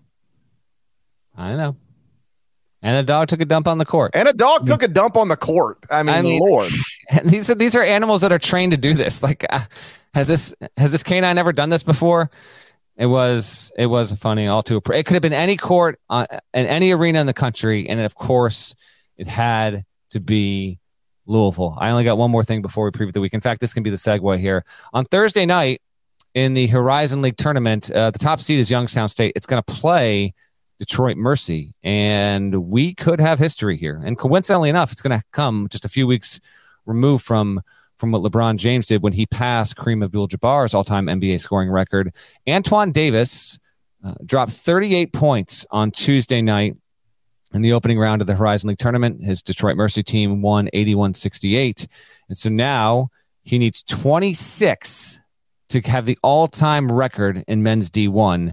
[1.36, 1.76] I know.
[2.82, 4.12] And a dog took a dump on the court.
[4.14, 5.84] And a dog took a dump on the court.
[5.90, 6.72] I mean, Lord.
[7.08, 9.22] And these are these are animals that are trained to do this.
[9.22, 9.60] Like, uh,
[10.16, 12.30] has this has this canine ever done this before?
[12.96, 14.48] It was it was funny.
[14.48, 14.78] All too.
[14.78, 18.14] It could have been any court uh, in any arena in the country, and of
[18.14, 18.74] course,
[19.18, 20.78] it had to be
[21.26, 21.76] Louisville.
[21.78, 23.34] I only got one more thing before we preview the week.
[23.34, 24.64] In fact, this can be the segue here.
[24.94, 25.82] On Thursday night
[26.32, 29.32] in the Horizon League tournament, uh, the top seed is Youngstown State.
[29.36, 30.32] It's going to play
[30.78, 34.00] Detroit Mercy, and we could have history here.
[34.02, 36.40] And coincidentally enough, it's going to come just a few weeks
[36.86, 37.60] removed from
[37.96, 42.14] from what LeBron James did when he passed Kareem Abdul-Jabbar's all-time NBA scoring record.
[42.48, 43.58] Antoine Davis
[44.04, 46.76] uh, dropped 38 points on Tuesday night
[47.54, 49.22] in the opening round of the Horizon League tournament.
[49.22, 51.86] His Detroit Mercy team won 81-68,
[52.28, 53.08] and so now
[53.42, 55.20] he needs 26
[55.68, 58.52] to have the all-time record in men's D1.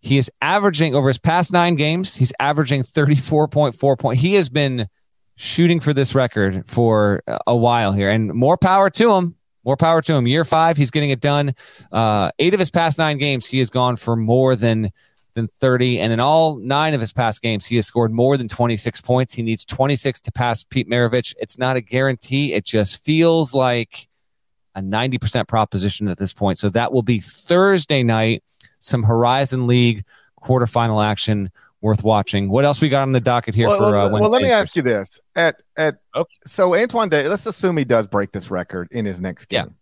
[0.00, 2.14] He is averaging over his past nine games.
[2.16, 4.20] He's averaging 34.4 points.
[4.20, 4.88] He has been
[5.36, 9.36] shooting for this record for a while here, and more power to him.
[9.64, 10.26] More power to him.
[10.26, 11.54] Year five, he's getting it done.
[11.90, 14.90] Uh, eight of his past nine games, he has gone for more than
[15.34, 18.46] than 30, and in all nine of his past games, he has scored more than
[18.46, 19.34] 26 points.
[19.34, 21.34] He needs 26 to pass Pete Maravich.
[21.40, 22.52] It's not a guarantee.
[22.52, 24.06] It just feels like
[24.76, 26.58] a 90% proposition at this point.
[26.58, 28.44] So that will be Thursday night.
[28.78, 30.04] Some Horizon League
[30.40, 31.50] quarterfinal action
[31.84, 32.48] worth watching.
[32.48, 34.50] What else we got on the docket here well, for well, uh, well, let me
[34.50, 36.34] ask you this: at at okay.
[36.46, 39.66] so Antoine Day, let's assume he does break this record in his next game.
[39.66, 39.72] Yeah.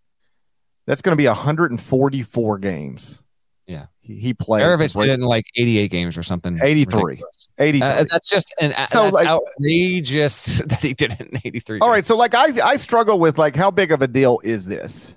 [0.85, 3.23] That's going to be 144 games.
[3.69, 4.65] Yeah, he, he played.
[4.65, 6.59] Maravich to did it in like 88 games or something.
[6.61, 7.03] 83.
[7.03, 7.49] ridiculous.
[7.57, 7.89] 83.
[7.89, 11.79] Uh, that's just an So, so like- outrageous that he did it in 83.
[11.79, 14.67] All right, so like I I struggle with like how big of a deal is
[14.67, 15.15] this?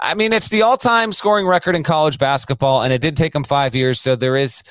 [0.00, 3.44] I mean, it's the all-time scoring record in college basketball, and it did take him
[3.44, 4.00] five years.
[4.00, 4.62] So there is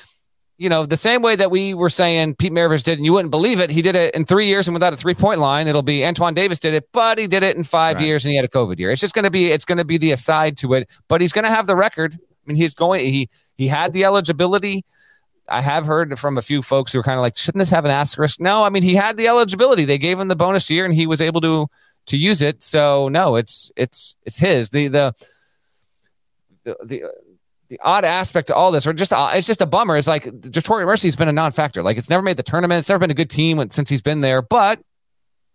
[0.58, 3.30] you know, the same way that we were saying Pete Maravich did, and you wouldn't
[3.30, 5.68] believe it, he did it in three years and without a three point line.
[5.68, 8.04] It'll be Antoine Davis did it, but he did it in five right.
[8.04, 8.90] years and he had a COVID year.
[8.90, 11.32] It's just going to be, it's going to be the aside to it, but he's
[11.32, 12.14] going to have the record.
[12.14, 14.84] I mean, he's going, he, he had the eligibility.
[15.48, 17.84] I have heard from a few folks who are kind of like, shouldn't this have
[17.84, 18.40] an asterisk?
[18.40, 19.84] No, I mean, he had the eligibility.
[19.84, 21.68] They gave him the bonus year and he was able to,
[22.08, 22.62] to use it.
[22.62, 25.14] So no, it's, it's, it's his, the, the,
[26.64, 27.02] the, the
[27.68, 29.96] the odd aspect to all this, or just uh, it's just a bummer.
[29.96, 31.82] It's like Detroit Mercy's been a non-factor.
[31.82, 32.78] Like it's never made the tournament.
[32.78, 34.40] It's never been a good team since he's been there.
[34.40, 34.80] But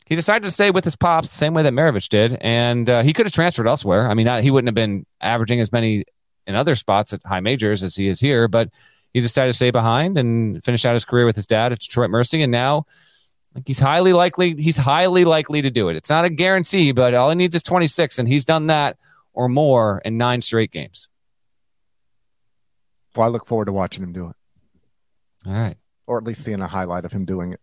[0.06, 3.02] he decided to stay with his pops the same way that Maravich did, and uh,
[3.02, 4.08] he could have transferred elsewhere.
[4.10, 6.04] I mean, he wouldn't have been averaging as many
[6.46, 8.70] in other spots at high majors as he is here, but
[9.14, 12.12] he decided to stay behind and finish out his career with his dad at Detroit
[12.12, 12.86] Mercy, and now.
[13.56, 15.96] Like he's highly likely, he's highly likely to do it.
[15.96, 18.98] It's not a guarantee, but all he needs is 26, and he's done that
[19.34, 21.08] or more in nine straight games.
[23.16, 24.36] Well, I look forward to watching him do it.
[25.46, 25.78] All right.
[26.08, 27.60] Or at least seeing a highlight of him doing it.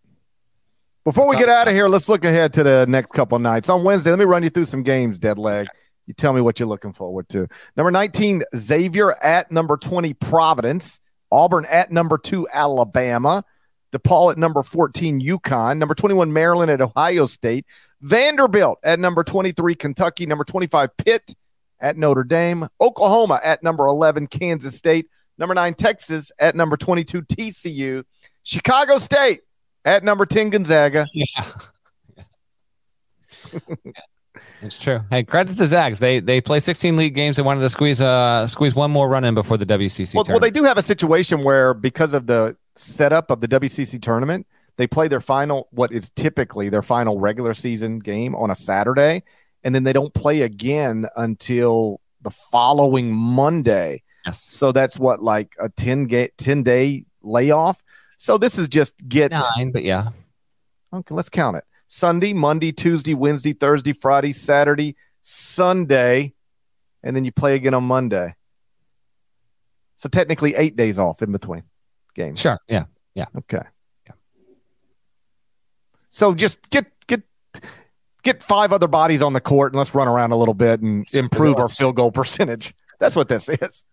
[1.04, 3.68] Before we get out of here, let's look ahead to the next couple nights.
[3.68, 5.66] On Wednesday, let me run you through some games, dead leg.
[6.06, 7.48] You tell me what you're looking forward to.
[7.76, 11.00] Number 19, Xavier at number 20, Providence.
[11.32, 13.44] Auburn at number two, Alabama.
[13.92, 15.78] DePaul at number 14, UConn.
[15.78, 17.66] Number 21, Maryland at Ohio State.
[18.00, 20.26] Vanderbilt at number 23, Kentucky.
[20.26, 21.34] Number 25, Pitt
[21.80, 22.68] at Notre Dame.
[22.80, 25.08] Oklahoma at number 11, Kansas State.
[25.38, 28.04] Number nine, Texas at number 22, TCU.
[28.42, 29.40] Chicago State
[29.84, 31.06] at number 10, Gonzaga.
[31.16, 31.44] Yeah.
[34.62, 35.00] it's true.
[35.10, 35.98] Hey, credit to the Zags.
[35.98, 39.24] They they play 16 league games and wanted to squeeze uh squeeze one more run
[39.24, 42.54] in before the WCC well, well, they do have a situation where because of the
[42.80, 47.54] setup of the WCC tournament, they play their final what is typically their final regular
[47.54, 49.22] season game on a Saturday,
[49.62, 54.02] and then they don't play again until the following Monday.
[54.24, 54.42] Yes.
[54.42, 57.82] So that's what like a 10 ga- 10 day layoff.
[58.16, 60.10] So this is just get nine, but yeah.
[60.92, 61.64] Okay, let's count it.
[61.86, 66.34] Sunday, Monday, Tuesday, Wednesday, Thursday, Friday, Saturday, Sunday,
[67.02, 68.34] and then you play again on Monday.
[69.96, 71.64] So technically eight days off in between
[72.20, 72.40] games.
[72.40, 72.58] Sure.
[72.68, 72.84] Yeah.
[73.14, 73.26] Yeah.
[73.36, 73.62] Okay.
[74.06, 74.12] Yeah.
[76.08, 77.22] So just get get
[78.22, 81.06] get five other bodies on the court and let's run around a little bit and
[81.14, 82.74] improve our field goal percentage.
[82.98, 83.86] That's what this is.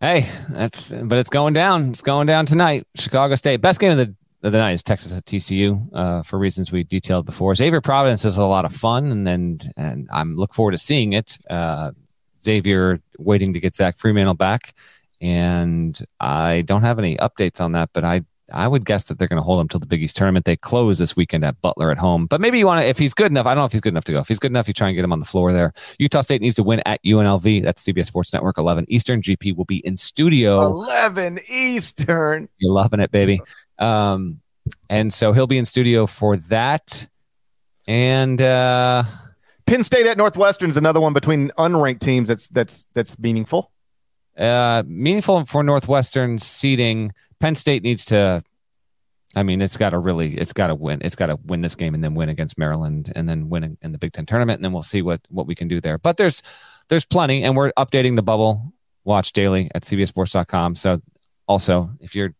[0.00, 1.90] Hey, that's but it's going down.
[1.90, 2.86] It's going down tonight.
[2.96, 6.38] Chicago State best game of the of the night is Texas at TCU uh, for
[6.38, 7.54] reasons we detailed before.
[7.54, 11.12] Xavier Providence is a lot of fun, and then and I'm look forward to seeing
[11.12, 11.38] it.
[11.48, 11.92] Uh,
[12.42, 14.74] Xavier waiting to get Zach Freemantle back,
[15.22, 19.28] and I don't have any updates on that, but I I would guess that they're
[19.28, 20.44] going to hold him till the Big East tournament.
[20.44, 23.14] They close this weekend at Butler at home, but maybe you want to, if he's
[23.14, 23.46] good enough.
[23.46, 24.18] I don't know if he's good enough to go.
[24.18, 25.72] If he's good enough, you try and get him on the floor there.
[25.98, 27.62] Utah State needs to win at UNLV.
[27.62, 28.58] That's CBS Sports Network.
[28.58, 29.22] 11 Eastern.
[29.22, 30.60] GP will be in studio.
[30.60, 32.48] 11 Eastern.
[32.58, 33.40] You're loving it, baby.
[33.78, 34.40] Um,
[34.90, 37.08] and so he'll be in studio for that.
[37.86, 39.04] And uh,
[39.66, 43.71] Penn State at Northwestern is another one between unranked teams that's that's that's meaningful.
[44.36, 47.12] Uh, meaningful for Northwestern seeding.
[47.40, 48.42] Penn State needs to.
[49.34, 51.00] I mean, it's got to really, it's got to win.
[51.02, 53.92] It's got to win this game and then win against Maryland and then win in,
[53.92, 55.98] the Big Ten tournament, and then we'll see what what we can do there.
[55.98, 56.42] But there's
[56.88, 58.72] there's plenty, and we're updating the bubble
[59.04, 60.74] watch daily at CBSSports.com.
[60.76, 61.00] So
[61.46, 62.34] also, if you're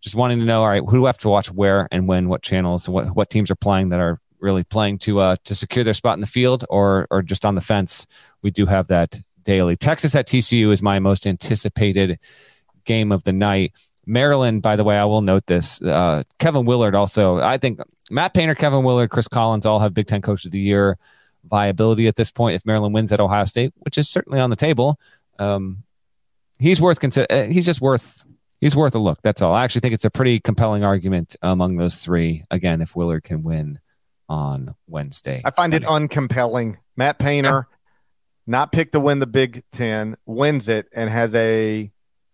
[0.00, 2.28] just wanting to know, all right, who do I have to watch where and when,
[2.28, 5.84] what channels, what what teams are playing that are really playing to uh to secure
[5.84, 8.06] their spot in the field or or just on the fence,
[8.42, 9.76] we do have that daily.
[9.76, 12.18] Texas at TCU is my most anticipated
[12.84, 13.72] game of the night.
[14.06, 15.80] Maryland, by the way, I will note this.
[15.80, 17.80] Uh, Kevin Willard also, I think
[18.10, 20.98] Matt Painter, Kevin Willard, Chris Collins all have Big Ten Coach of the Year
[21.44, 22.56] viability at this point.
[22.56, 24.98] If Maryland wins at Ohio State, which is certainly on the table,
[25.38, 25.84] um,
[26.58, 27.26] he's worth consider.
[27.30, 28.24] Uh, he's just worth.
[28.60, 29.20] He's worth a look.
[29.22, 29.54] That's all.
[29.54, 32.44] I actually think it's a pretty compelling argument among those three.
[32.50, 33.78] Again, if Willard can win
[34.28, 36.76] on Wednesday, I find it uncompelling.
[36.96, 37.68] Matt Painter.
[38.50, 41.90] Not picked to win the Big Ten, wins it, and has a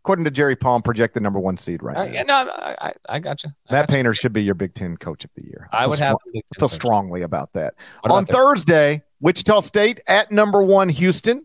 [0.07, 2.13] according to Jerry Palm, projected number one seed right uh, now.
[2.13, 3.51] Yeah, no, I, I got you.
[3.69, 4.15] I Matt got Painter you.
[4.15, 5.69] should be your Big Ten Coach of the Year.
[5.73, 7.75] I, I would have strong, feel strongly about that.
[8.05, 11.45] About On Thursday, Wichita State at number one, Houston.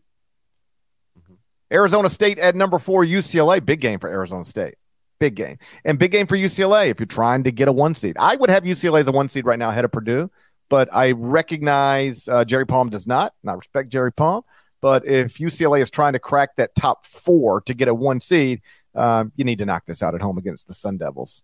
[1.17, 1.33] Mm-hmm.
[1.73, 3.65] Arizona State at number four, UCLA.
[3.65, 4.75] Big game for Arizona State.
[5.19, 5.57] Big game.
[5.83, 8.15] And big game for UCLA if you're trying to get a one seed.
[8.19, 10.29] I would have UCLA as a one seed right now ahead of Purdue,
[10.69, 13.33] but I recognize uh, Jerry Palm does not.
[13.41, 14.43] And I respect Jerry Palm.
[14.81, 18.61] But if UCLA is trying to crack that top four to get a one seed,
[18.95, 21.43] um, you need to knock this out at home against the Sun Devils.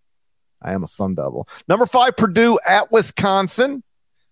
[0.61, 1.47] I am a Sun Devil.
[1.67, 3.83] Number five, Purdue at Wisconsin.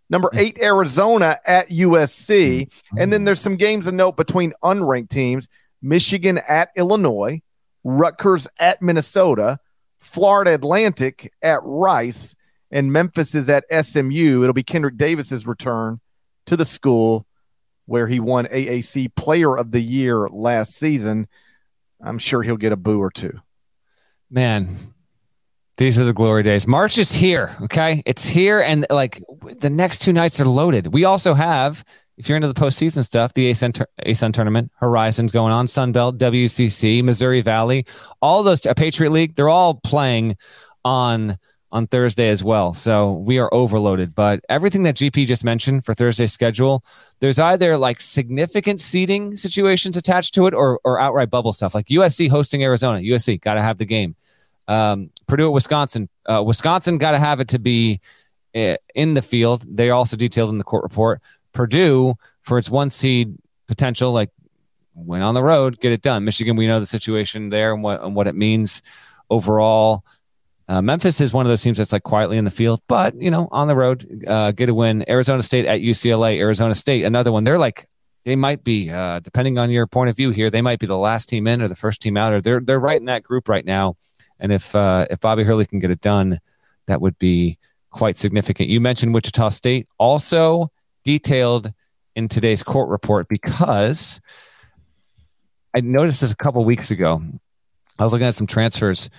[0.10, 0.40] Number mm.
[0.40, 2.70] eight, Arizona at USC.
[2.98, 5.48] And then there's some games of note between unranked teams
[5.82, 7.42] Michigan at Illinois,
[7.84, 9.60] Rutgers at Minnesota,
[10.00, 12.36] Florida Atlantic at Rice,
[12.72, 14.42] and Memphis is at SMU.
[14.42, 16.00] It'll be Kendrick Davis's return
[16.48, 17.28] to the school
[17.86, 21.28] where he won AAC Player of the Year last season.
[22.02, 23.40] I'm sure he'll get a boo or two.
[24.30, 24.94] Man,
[25.78, 26.68] these are the glory days.
[26.68, 27.56] March is here.
[27.64, 28.02] Okay.
[28.06, 28.60] It's here.
[28.60, 29.22] And like
[29.60, 30.94] the next two nights are loaded.
[30.94, 31.84] We also have,
[32.18, 37.04] if you're into the postseason stuff, the ASUN, ASUN tournament, Horizons going on, Sunbelt, WCC,
[37.04, 37.86] Missouri Valley,
[38.22, 40.38] all those, a Patriot League, they're all playing
[40.84, 41.38] on
[41.76, 42.74] on Thursday as well.
[42.74, 44.16] So we are overloaded.
[44.16, 46.86] But everything that GP just mentioned for Thursday's schedule,
[47.20, 51.88] there's either like significant seating situations attached to it or, or outright bubble stuff like
[51.88, 53.00] USC hosting Arizona.
[53.00, 54.16] USC got to have the game.
[54.70, 56.08] Um, Purdue at Wisconsin.
[56.26, 58.00] Uh, Wisconsin got to have it to be
[58.56, 59.66] uh, in the field.
[59.68, 61.22] They also detailed in the court report.
[61.52, 63.36] Purdue for its one seed
[63.68, 64.30] potential, like
[64.94, 66.24] went on the road, get it done.
[66.24, 68.82] Michigan, we know the situation there and what and what it means
[69.30, 70.06] overall.
[70.68, 73.30] Uh, Memphis is one of those teams that's like quietly in the field, but you
[73.30, 75.06] know, on the road, uh, get a win.
[75.08, 76.40] Arizona State at UCLA.
[76.40, 77.44] Arizona State, another one.
[77.44, 77.88] They're like
[78.26, 80.98] they might be, uh, depending on your point of view here, they might be the
[80.98, 83.48] last team in or the first team out, or they're they're right in that group
[83.48, 83.96] right now.
[84.40, 86.40] And if uh, if Bobby Hurley can get it done,
[86.88, 87.60] that would be
[87.92, 88.70] quite significant.
[88.70, 90.72] You mentioned Wichita State, also
[91.04, 91.72] detailed
[92.16, 94.20] in today's court report because
[95.76, 97.22] I noticed this a couple weeks ago.
[98.00, 99.10] I was looking at some transfers.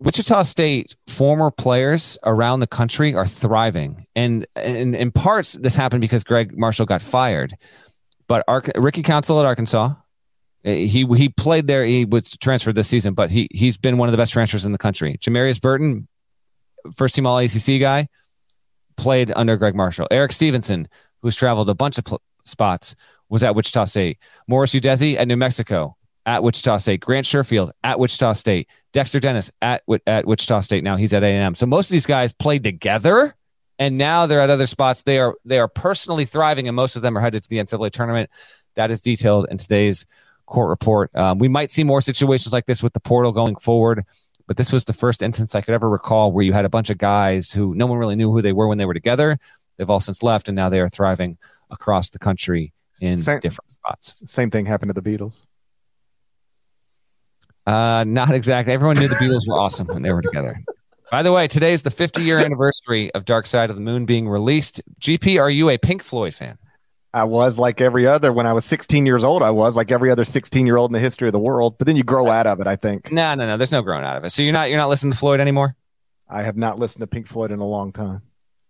[0.00, 6.00] Wichita State former players around the country are thriving, and, and in parts this happened
[6.00, 7.54] because Gregg Marshall got fired.
[8.26, 9.92] But Ar- Ricky Council at Arkansas,
[10.64, 11.84] eh, he he played there.
[11.84, 14.72] He was transferred this season, but he he's been one of the best transfers in
[14.72, 15.18] the country.
[15.18, 16.08] Jamarius Burton,
[16.94, 18.08] first team All ACC guy,
[18.96, 20.08] played under Gregg Marshall.
[20.10, 20.88] Erik Stevenson,
[21.20, 22.94] who's traveled a bunch of pl- spots,
[23.28, 24.18] was at Wichita State.
[24.48, 25.96] Morris Udeze at New Mexico
[26.30, 27.00] at Wichita State.
[27.00, 28.68] Grant Sherfield at Wichita State.
[28.92, 30.84] Dexter Dennis at at Wichita State.
[30.84, 31.56] Now he's at A&M.
[31.56, 33.34] So most of these guys played together,
[33.80, 35.02] and now they're at other spots.
[35.02, 37.90] They are they are personally thriving, and most of them are headed to the NCAA
[37.90, 38.30] tournament.
[38.76, 40.06] That is detailed in today's
[40.46, 41.14] court report.
[41.16, 44.04] Um, we might see more situations like this with the portal going forward,
[44.46, 46.90] but this was the first instance I could ever recall where you had a bunch
[46.90, 49.36] of guys who no one really knew who they were when they were together.
[49.78, 51.38] They've all since left, and now they are thriving
[51.70, 54.22] across the country in Same- different spots.
[54.30, 55.46] Same thing happened to the Beatles.
[57.70, 58.74] Uh, not exactly.
[58.74, 60.58] Everyone knew the Beatles were awesome when they were together.
[61.08, 64.06] By the way, today is the 50 year anniversary of Dark Side of the Moon
[64.06, 64.80] being released.
[65.00, 66.58] GP, are you a Pink Floyd fan?
[67.14, 69.42] I was like every other when I was 16 years old.
[69.42, 71.76] I was like every other 16 year old in the history of the world.
[71.78, 72.66] But then you grow out of it.
[72.66, 73.56] I think No, no, no.
[73.56, 74.30] There's no growing out of it.
[74.30, 75.76] So you're not you're not listening to Floyd anymore.
[76.28, 78.22] I have not listened to Pink Floyd in a long time.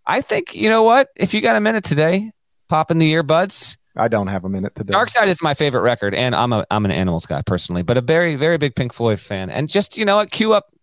[0.05, 1.09] I think you know what.
[1.15, 2.31] If you got a minute today,
[2.69, 3.77] pop in the earbuds.
[3.95, 4.91] I don't have a minute today.
[4.91, 7.97] Dark Side is my favorite record, and I'm a I'm an Animals guy personally, but
[7.97, 9.49] a very very big Pink Floyd fan.
[9.49, 10.73] And just you know what, cue up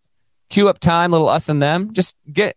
[0.51, 1.93] cue up time, little us and them.
[1.93, 2.57] Just get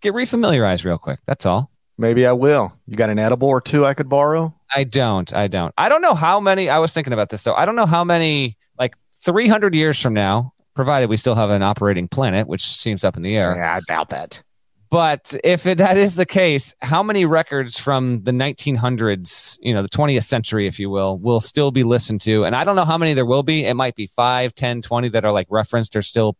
[0.00, 1.20] get refamiliarized real quick.
[1.26, 1.70] That's all.
[1.98, 2.72] Maybe I will.
[2.86, 4.54] You got an edible or two I could borrow?
[4.74, 5.32] I don't.
[5.34, 5.74] I don't.
[5.76, 6.70] I don't know how many.
[6.70, 7.54] I was thinking about this though.
[7.54, 8.56] I don't know how many.
[8.78, 13.18] Like 300 years from now, provided we still have an operating planet, which seems up
[13.18, 13.54] in the air.
[13.54, 14.42] Yeah, I doubt that.
[14.90, 19.82] But if it, that is the case, how many records from the 1900s, you know,
[19.82, 22.44] the 20th century, if you will, will still be listened to?
[22.44, 23.64] And I don't know how many there will be.
[23.64, 26.36] It might be 5, 10, 20 that are like referenced or still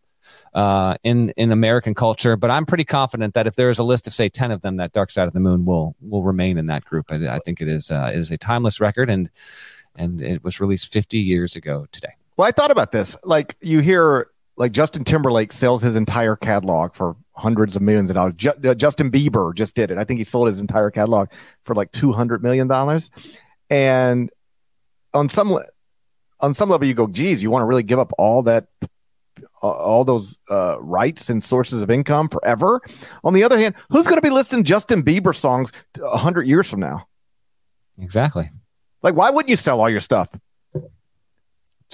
[0.55, 2.37] uh, in in American culture.
[2.37, 4.77] But I'm pretty confident that if there is a list of say 10 of them,
[4.77, 7.07] that Dark Side of the Moon will will remain in that group.
[7.11, 9.31] I, I think it is uh, it is a timeless record, and
[9.97, 12.15] and it was released 50 years ago today.
[12.37, 13.17] Well, I thought about this.
[13.23, 18.15] Like you hear, like Justin Timberlake sells his entire catalog for hundreds of millions of
[18.15, 18.35] dollars.
[18.37, 19.99] Ju- uh, Justin Bieber just did it.
[19.99, 21.29] I think he sold his entire catalog
[21.62, 23.11] for like two hundred million dollars.
[23.71, 24.31] And
[25.15, 25.67] on some le-
[26.41, 28.67] on some level, you go, "Geez, you want to really give up all that,
[29.62, 32.81] uh, all those uh, rights and sources of income forever?"
[33.25, 35.73] On the other hand, who's going to be listening Justin Bieber songs
[36.03, 37.07] a hundred years from now?
[37.99, 38.51] Exactly.
[39.03, 40.29] Like, why wouldn't you sell all your stuff?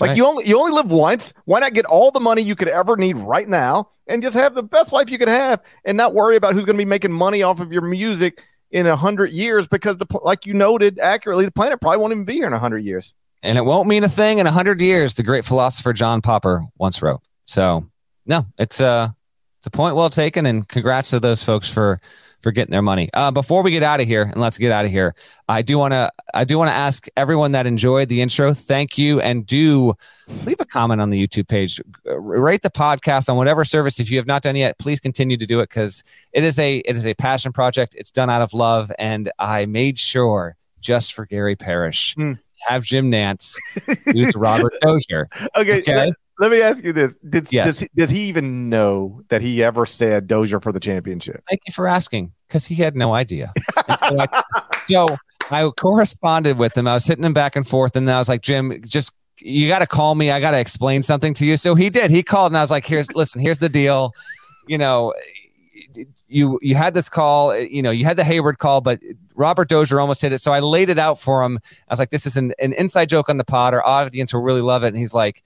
[0.01, 0.17] Like right.
[0.17, 1.33] you only you only live once.
[1.47, 4.55] Why not get all the money you could ever need right now and just have
[4.55, 7.13] the best life you could have and not worry about who's going to be making
[7.13, 9.67] money off of your music in a hundred years?
[9.67, 12.59] Because the like you noted accurately, the planet probably won't even be here in a
[12.59, 13.15] hundred years.
[13.43, 15.15] and it won't mean a thing in a hundred years.
[15.15, 17.23] The great philosopher John Popper once wrote.
[17.47, 17.87] So
[18.27, 19.15] no, it's a
[19.59, 22.01] it's a point well taken, and congrats to those folks for
[22.47, 23.11] for getting their money.
[23.13, 25.17] Uh, before we get out of here, and let's get out of here,
[25.49, 28.97] I do want to I do want to ask everyone that enjoyed the intro, thank
[28.97, 29.95] you, and do
[30.45, 33.99] leave a comment on the YouTube page, Uh, rate the podcast on whatever service.
[33.99, 36.77] If you have not done yet, please continue to do it because it is a
[36.77, 37.97] it is a passion project.
[37.99, 42.15] It's done out of love, and I made sure just for Gary Parrish.
[42.15, 42.37] To
[42.69, 43.57] Have Jim Nantz
[44.37, 45.29] Robert Dozier.
[45.57, 46.13] Okay, Okay.
[46.39, 47.67] Let me ask you this: Did Yes.
[47.67, 51.43] does, he, does he even know that he ever said Dozier for the championship?
[51.49, 53.53] Thank you for asking, because he had no idea.
[54.09, 54.43] So, I,
[54.85, 55.17] so
[55.51, 56.87] I corresponded with him.
[56.87, 59.79] I was hitting him back and forth, and I was like, Jim, just you got
[59.79, 60.31] to call me.
[60.31, 61.57] I got to explain something to you.
[61.57, 62.11] So he did.
[62.11, 64.13] He called, and I was like, Here's, listen, here's the deal.
[64.67, 65.15] You know,
[66.29, 67.57] you you had this call.
[67.57, 69.01] You know, you had the Hayward call, but
[69.35, 70.43] Robert Dozier almost hit it.
[70.43, 71.59] So I laid it out for him.
[71.89, 73.75] I was like, this is an, an inside joke on the pod.
[73.75, 74.89] Our audience will really love it.
[74.89, 75.43] And he's like,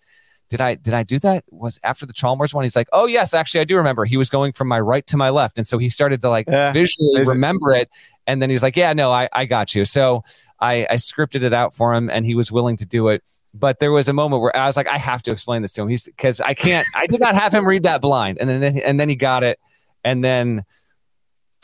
[0.51, 1.45] did I did I do that?
[1.51, 2.65] Was after the Chalmers one?
[2.65, 4.05] He's like, oh yes, actually I do remember.
[4.05, 6.47] He was going from my right to my left, and so he started to like
[6.49, 7.89] Yeah, visually remember it.
[8.27, 9.85] And then he's like, yeah, no, I I got you.
[9.85, 10.23] So
[10.59, 13.23] I I scripted it out for him, and he was willing to do it.
[13.55, 15.83] But there was a moment where I was like, I have to explain this to
[15.83, 15.89] him.
[15.89, 16.87] He's because I can't.
[16.97, 19.59] I did not have him read that blind, and then and then he got it,
[20.05, 20.65] and then.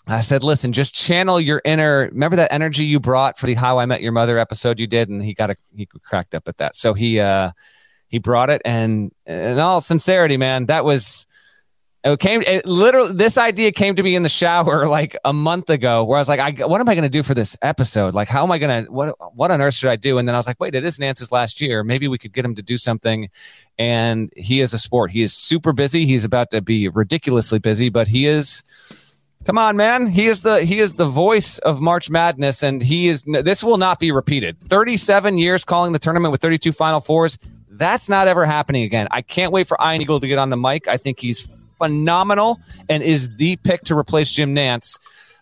[0.09, 2.09] I said, listen, just channel your inner.
[2.13, 5.09] Remember that energy you brought for the How I Met Your Mother episode you did,
[5.09, 6.77] and he got a he cracked up at that.
[6.77, 7.51] So he uh
[8.09, 11.27] he brought it, and in all sincerity, man, that was
[12.07, 12.43] it came.
[12.43, 16.19] It literally, this idea came to me in the shower like a month ago, where
[16.19, 18.15] I was like, I what am I going to do for this episode?
[18.15, 20.19] Like, how am I going to what what on earth should I do?
[20.19, 21.83] And then I was like, wait, it is Nantz's last year.
[21.83, 23.29] Maybe we could get him to do something.
[23.79, 25.11] And he is a sport.
[25.11, 26.07] He is super busy.
[26.07, 28.63] He's about to be ridiculously busy, but he is.
[29.45, 30.09] Come on, man.
[30.09, 33.23] He is the he is the voice of March Madness, and he is.
[33.23, 34.57] This will not be repeated.
[34.69, 37.39] Thirty-seven years calling the tournament with thirty-two Final Fours.
[37.79, 39.09] That's not ever happening again.
[39.11, 40.89] I can't wait for Ian Eagle to get on the mic.
[40.89, 41.43] I think he's
[41.79, 44.99] phenomenal and is the pick to replace Jim Nantz.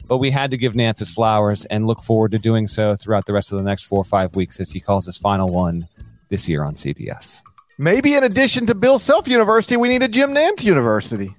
[0.06, 3.24] But we had to give Nantz his flowers and look forward to doing so throughout
[3.24, 5.88] the rest of the next four or five weeks as he calls his final one
[6.28, 7.40] this year on CBS.
[7.78, 11.34] Maybe in addition to Bill Self University, we need a Jim Nantz University.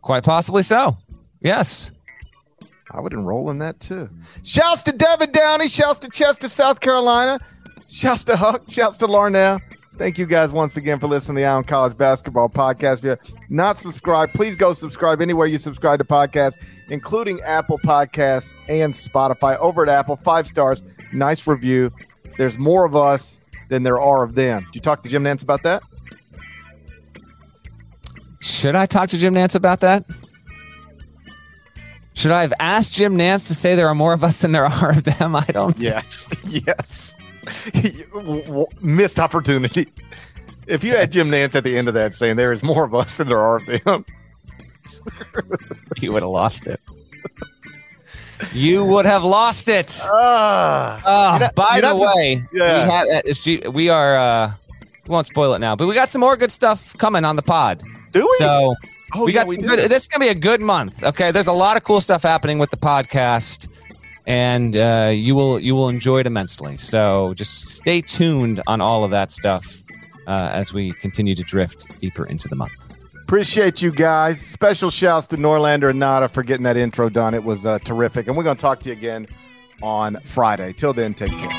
[0.00, 0.96] Quite possibly so.
[1.40, 1.90] Yes.
[2.90, 4.10] I would enroll in that too.
[4.42, 5.68] Shouts to Devin Downey.
[5.68, 7.38] Shouts to Chester, South Carolina.
[7.92, 8.62] Shouts to Huck.
[8.70, 9.60] Shouts to Larnell.
[9.96, 12.98] Thank you guys once again for listening to the Eye on College Basketball Podcast.
[12.98, 13.18] If you're
[13.50, 16.56] not subscribed, please go subscribe anywhere you subscribe to podcasts,
[16.88, 19.58] including Apple Podcasts and Spotify.
[19.58, 20.82] Over at Apple, five stars,
[21.12, 21.92] nice review.
[22.38, 23.38] There's more of us
[23.68, 24.62] than there are of them.
[24.64, 25.82] Did you talk to Jim Nantz about that?
[28.40, 30.04] Should I talk to Jim Nantz about that?
[32.14, 34.64] Should I have asked Jim Nantz to say there are more of us than there
[34.64, 35.36] are of them?
[35.36, 35.78] I don't.
[35.78, 36.26] Yes.
[36.44, 37.16] Yes.
[38.82, 39.88] Missed opportunity.
[40.66, 42.94] If you had Jim Nantz at the end of that saying there is more of
[42.94, 44.04] us than there are of them,
[45.98, 46.80] You would have lost it.
[48.52, 50.00] You would have lost it.
[50.10, 51.34] Ah.
[51.34, 52.84] Uh, not- by the way, Yeah.
[52.84, 54.16] we, had, uh, it's G- we are.
[54.16, 54.52] Uh,
[55.06, 57.42] we won't spoil it now, but we got some more good stuff coming on the
[57.42, 57.82] pod.
[58.12, 58.36] Do we?
[58.38, 58.74] So
[59.14, 59.90] Oh, we yeah, got some good.
[59.90, 61.02] This is gonna be a good month.
[61.04, 63.68] Okay, there's a lot of cool stuff happening with the podcast,
[64.26, 66.76] and uh, you will you will enjoy it immensely.
[66.76, 69.82] So just stay tuned on all of that stuff
[70.26, 72.72] uh, as we continue to drift deeper into the month.
[73.22, 74.40] Appreciate you guys.
[74.40, 77.34] Special shouts to Norlander and Nada for getting that intro done.
[77.34, 78.26] It was uh, terrific.
[78.26, 79.26] And we're going to talk to you again
[79.80, 80.74] on Friday.
[80.74, 81.50] Till then, take care.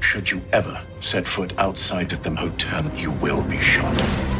[0.00, 4.39] Should you ever set foot outside of them hotel, you will be shot.